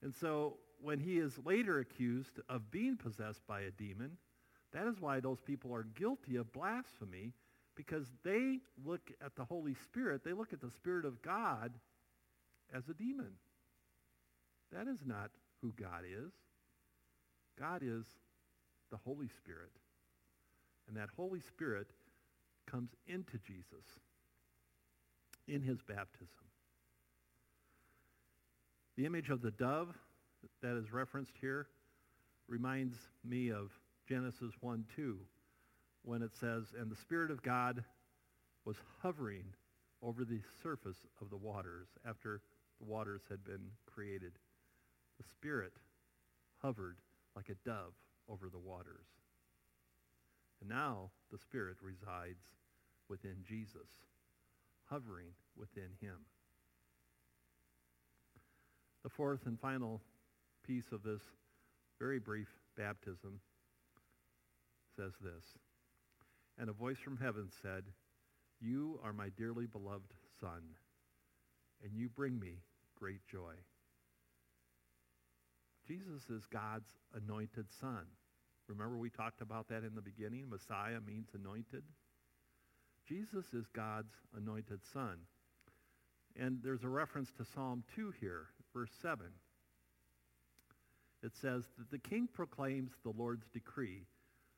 And 0.01 0.13
so 0.13 0.57
when 0.81 0.99
he 0.99 1.17
is 1.17 1.39
later 1.43 1.79
accused 1.79 2.39
of 2.49 2.69
being 2.71 2.97
possessed 2.97 3.45
by 3.47 3.61
a 3.61 3.71
demon, 3.71 4.17
that 4.73 4.87
is 4.87 4.99
why 4.99 5.19
those 5.19 5.41
people 5.41 5.73
are 5.73 5.83
guilty 5.83 6.35
of 6.35 6.51
blasphemy 6.53 7.33
because 7.75 8.05
they 8.23 8.59
look 8.85 9.11
at 9.23 9.35
the 9.35 9.45
Holy 9.45 9.75
Spirit, 9.75 10.23
they 10.23 10.33
look 10.33 10.53
at 10.53 10.61
the 10.61 10.71
Spirit 10.71 11.05
of 11.05 11.21
God 11.21 11.73
as 12.73 12.83
a 12.89 12.93
demon. 12.93 13.33
That 14.71 14.87
is 14.87 14.99
not 15.05 15.31
who 15.61 15.73
God 15.79 16.03
is. 16.05 16.31
God 17.57 17.81
is 17.83 18.05
the 18.91 18.97
Holy 18.97 19.27
Spirit. 19.37 19.71
And 20.87 20.95
that 20.97 21.09
Holy 21.15 21.41
Spirit 21.41 21.87
comes 22.69 22.89
into 23.07 23.37
Jesus 23.45 23.85
in 25.47 25.61
his 25.61 25.81
baptism. 25.81 26.27
The 28.95 29.05
image 29.05 29.29
of 29.29 29.41
the 29.41 29.51
dove 29.51 29.95
that 30.61 30.77
is 30.77 30.91
referenced 30.91 31.33
here 31.39 31.67
reminds 32.47 32.95
me 33.23 33.51
of 33.51 33.71
Genesis 34.07 34.53
1, 34.61 34.85
2, 34.95 35.17
when 36.03 36.21
it 36.21 36.31
says, 36.39 36.63
And 36.79 36.89
the 36.89 36.95
Spirit 36.95 37.31
of 37.31 37.43
God 37.43 37.83
was 38.65 38.77
hovering 39.01 39.43
over 40.01 40.23
the 40.23 40.39
surface 40.63 40.97
of 41.21 41.29
the 41.29 41.37
waters 41.37 41.87
after 42.07 42.41
the 42.79 42.85
waters 42.85 43.21
had 43.29 43.43
been 43.43 43.71
created. 43.85 44.33
The 45.17 45.25
Spirit 45.33 45.73
hovered 46.61 46.97
like 47.35 47.49
a 47.49 47.67
dove 47.67 47.93
over 48.29 48.49
the 48.49 48.59
waters. 48.59 49.07
And 50.61 50.69
now 50.69 51.11
the 51.31 51.37
Spirit 51.37 51.77
resides 51.81 52.43
within 53.09 53.37
Jesus, 53.47 53.89
hovering 54.85 55.27
within 55.55 55.89
him. 56.01 56.25
The 59.03 59.09
fourth 59.09 59.45
and 59.45 59.59
final 59.59 60.01
piece 60.65 60.91
of 60.91 61.03
this 61.03 61.21
very 61.99 62.19
brief 62.19 62.47
baptism 62.75 63.39
says 64.95 65.13
this. 65.21 65.43
And 66.59 66.69
a 66.69 66.73
voice 66.73 66.97
from 66.97 67.17
heaven 67.17 67.49
said, 67.61 67.83
You 68.59 68.99
are 69.03 69.13
my 69.13 69.29
dearly 69.37 69.65
beloved 69.65 70.13
Son, 70.41 70.61
and 71.83 71.93
you 71.95 72.09
bring 72.09 72.39
me 72.39 72.57
great 72.99 73.25
joy. 73.31 73.53
Jesus 75.87 76.29
is 76.29 76.45
God's 76.51 76.89
anointed 77.15 77.65
Son. 77.79 78.05
Remember 78.67 78.97
we 78.97 79.09
talked 79.09 79.41
about 79.41 79.69
that 79.69 79.83
in 79.83 79.95
the 79.95 80.01
beginning? 80.01 80.49
Messiah 80.49 80.99
means 81.05 81.29
anointed. 81.33 81.83
Jesus 83.07 83.45
is 83.53 83.65
God's 83.73 84.13
anointed 84.35 84.81
Son. 84.91 85.17
And 86.35 86.59
there's 86.61 86.83
a 86.83 86.89
reference 86.89 87.31
to 87.37 87.45
Psalm 87.45 87.83
2 87.95 88.13
here, 88.19 88.47
verse 88.73 88.91
7. 89.01 89.25
It 91.23 91.31
says 91.41 91.63
that 91.77 91.89
the 91.89 91.97
king 91.97 92.27
proclaims 92.31 92.91
the 93.03 93.13
Lord's 93.17 93.47
decree. 93.53 94.05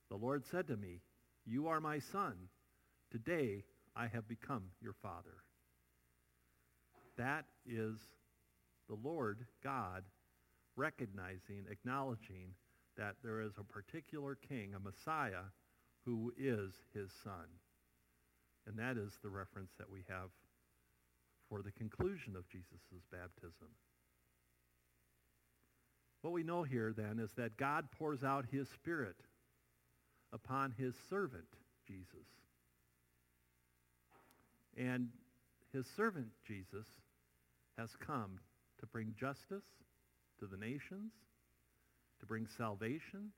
The 0.10 0.18
Lord 0.18 0.44
said 0.50 0.68
to 0.68 0.78
me, 0.78 1.02
You 1.46 1.68
are 1.68 1.80
my 1.80 2.00
son. 2.00 2.36
Today 3.12 3.64
I 3.96 4.08
have 4.08 4.28
become 4.28 4.64
your 4.82 4.94
father. 5.02 5.44
That 7.18 7.46
is 7.68 7.98
the 8.90 8.98
Lord 9.04 9.46
God 9.64 10.04
recognizing, 10.80 11.66
acknowledging 11.70 12.56
that 12.98 13.16
there 13.24 13.42
is 13.42 13.54
a 13.60 13.64
particular 13.64 14.36
king, 14.36 14.74
a 14.74 14.80
Messiah, 14.80 15.52
who 16.06 16.34
is 16.38 16.72
his 16.94 17.12
son. 17.24 17.46
And 18.66 18.78
that 18.80 18.98
is 18.98 19.12
the 19.22 19.30
reference 19.30 19.72
that 19.78 19.90
we 19.92 20.04
have 20.08 20.30
for 21.50 21.62
the 21.62 21.72
conclusion 21.72 22.36
of 22.36 22.48
Jesus' 22.48 23.04
baptism. 23.12 23.68
What 26.22 26.34
we 26.34 26.44
know 26.44 26.64
here 26.64 26.94
then 26.96 27.20
is 27.20 27.32
that 27.38 27.58
God 27.58 27.86
pours 27.98 28.24
out 28.24 28.46
his 28.52 28.68
spirit 28.70 29.16
upon 30.32 30.74
his 30.78 30.94
servant, 31.10 31.48
Jesus. 31.88 32.28
And 34.78 35.10
his 35.74 35.86
servant, 35.98 36.28
Jesus, 36.48 36.86
has 37.78 37.90
come 38.06 38.40
to 38.80 38.86
bring 38.86 39.14
justice 39.20 39.64
to 40.40 40.46
the 40.46 40.58
nations, 40.58 41.12
to 42.20 42.26
bring 42.26 42.48
salvation 42.58 43.32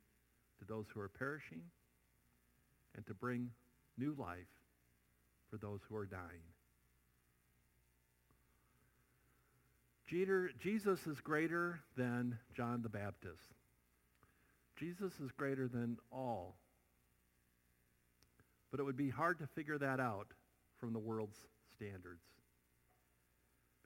to 0.60 0.66
those 0.66 0.86
who 0.94 1.00
are 1.00 1.10
perishing, 1.10 1.62
and 2.96 3.06
to 3.08 3.14
bring 3.14 3.50
new 3.98 4.16
life 4.18 4.38
for 5.50 5.58
those 5.58 5.80
who 5.90 5.96
are 5.96 6.06
dying. 6.06 6.44
Jesus 10.60 11.08
is 11.08 11.22
greater 11.22 11.80
than 11.96 12.38
John 12.54 12.82
the 12.82 12.90
Baptist. 12.90 13.54
Jesus 14.78 15.14
is 15.24 15.32
greater 15.32 15.70
than 15.70 15.98
all. 16.12 16.58
But 18.72 18.82
it 18.82 18.84
would 18.84 18.98
be 18.98 19.10
hard 19.10 19.40
to 19.40 19.48
figure 19.48 19.78
that 19.78 20.02
out 20.02 20.28
from 20.80 20.92
the 20.92 21.00
world's 21.00 21.38
standards. 21.74 22.26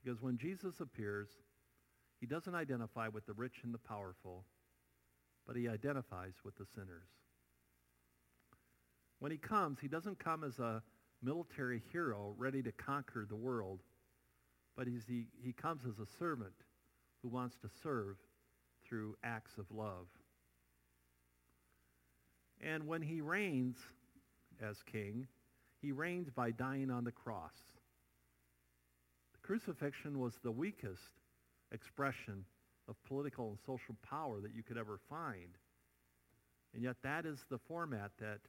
Because 0.03 0.21
when 0.21 0.37
Jesus 0.37 0.79
appears, 0.79 1.27
he 2.19 2.25
doesn't 2.25 2.55
identify 2.55 3.07
with 3.07 3.25
the 3.25 3.33
rich 3.33 3.61
and 3.63 3.73
the 3.73 3.79
powerful, 3.79 4.45
but 5.45 5.55
he 5.55 5.67
identifies 5.67 6.33
with 6.43 6.55
the 6.57 6.65
sinners. 6.65 7.09
When 9.19 9.31
he 9.31 9.37
comes, 9.37 9.79
he 9.79 9.87
doesn't 9.87 10.19
come 10.19 10.43
as 10.43 10.59
a 10.59 10.81
military 11.21 11.81
hero 11.91 12.33
ready 12.37 12.61
to 12.63 12.71
conquer 12.71 13.25
the 13.27 13.35
world 13.35 13.81
but 14.75 14.87
he, 14.87 15.27
he 15.41 15.53
comes 15.53 15.83
as 15.85 15.99
a 15.99 16.17
servant 16.19 16.53
who 17.21 17.29
wants 17.29 17.55
to 17.61 17.69
serve 17.81 18.17
through 18.87 19.15
acts 19.23 19.57
of 19.57 19.65
love. 19.71 20.07
And 22.61 22.87
when 22.87 23.01
he 23.01 23.21
reigns 23.21 23.77
as 24.61 24.83
king, 24.83 25.27
he 25.81 25.91
reigns 25.91 26.29
by 26.29 26.51
dying 26.51 26.91
on 26.91 27.03
the 27.03 27.11
cross. 27.11 27.55
The 29.33 29.47
crucifixion 29.47 30.19
was 30.19 30.33
the 30.43 30.51
weakest 30.51 31.01
expression 31.71 32.45
of 32.87 33.01
political 33.03 33.49
and 33.49 33.57
social 33.65 33.95
power 34.07 34.39
that 34.41 34.53
you 34.55 34.63
could 34.63 34.77
ever 34.77 34.99
find. 35.09 35.57
And 36.73 36.83
yet 36.83 36.97
that 37.03 37.25
is 37.25 37.45
the 37.49 37.57
format 37.57 38.11
that 38.19 38.39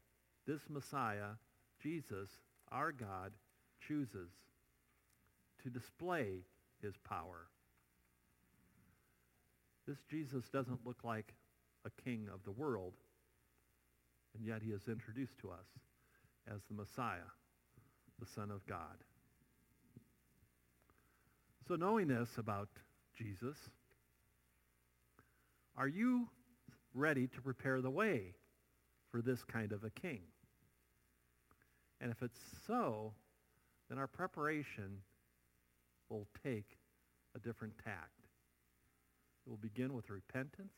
this 0.46 0.60
Messiah, 0.68 1.36
Jesus, 1.82 2.28
our 2.70 2.92
God, 2.92 3.32
chooses 3.86 4.30
to 5.62 5.70
display 5.70 6.42
his 6.82 6.94
power. 7.08 7.48
This 9.86 9.98
Jesus 10.10 10.48
doesn't 10.48 10.84
look 10.84 11.04
like 11.04 11.34
a 11.84 12.02
king 12.02 12.28
of 12.32 12.42
the 12.44 12.50
world, 12.50 12.94
and 14.36 14.44
yet 14.44 14.62
he 14.62 14.72
is 14.72 14.88
introduced 14.88 15.38
to 15.38 15.50
us 15.50 15.66
as 16.52 16.60
the 16.68 16.74
Messiah, 16.74 17.30
the 18.18 18.26
Son 18.26 18.50
of 18.50 18.66
God. 18.66 19.04
So 21.68 21.76
knowing 21.76 22.08
this 22.08 22.28
about 22.38 22.68
Jesus, 23.16 23.56
are 25.76 25.88
you 25.88 26.28
ready 26.94 27.26
to 27.28 27.40
prepare 27.40 27.80
the 27.80 27.90
way 27.90 28.34
for 29.10 29.22
this 29.22 29.42
kind 29.44 29.72
of 29.72 29.84
a 29.84 29.90
king? 29.90 30.20
And 32.00 32.10
if 32.10 32.22
it's 32.22 32.40
so, 32.66 33.14
then 33.88 33.98
our 33.98 34.06
preparation 34.06 34.98
will 36.08 36.26
take 36.44 36.78
a 37.34 37.38
different 37.38 37.74
tact. 37.82 38.26
It 39.46 39.50
will 39.50 39.56
begin 39.56 39.94
with 39.94 40.10
repentance, 40.10 40.74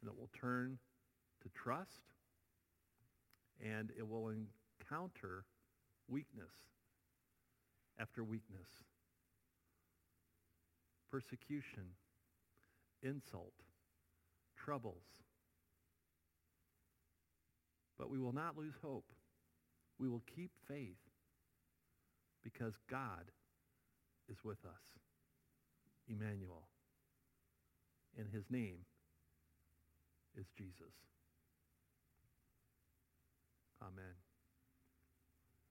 and 0.00 0.10
it 0.10 0.18
will 0.18 0.30
turn 0.40 0.78
to 1.42 1.48
trust, 1.50 2.02
and 3.62 3.90
it 3.98 4.08
will 4.08 4.28
encounter 4.28 5.44
weakness 6.08 6.52
after 7.98 8.22
weakness, 8.22 8.68
persecution, 11.16 11.84
insult, 13.02 13.54
troubles. 14.62 15.06
But 17.98 18.10
we 18.10 18.18
will 18.18 18.34
not 18.34 18.58
lose 18.58 18.74
hope. 18.82 19.06
We 19.98 20.10
will 20.10 20.22
keep 20.34 20.50
faith 20.68 21.00
because 22.44 22.74
God 22.90 23.30
is 24.28 24.36
with 24.44 24.62
us, 24.66 24.82
Emmanuel. 26.06 26.68
And 28.18 28.26
his 28.30 28.44
name 28.50 28.80
is 30.38 30.44
Jesus. 30.58 30.92
Amen. 33.80 34.25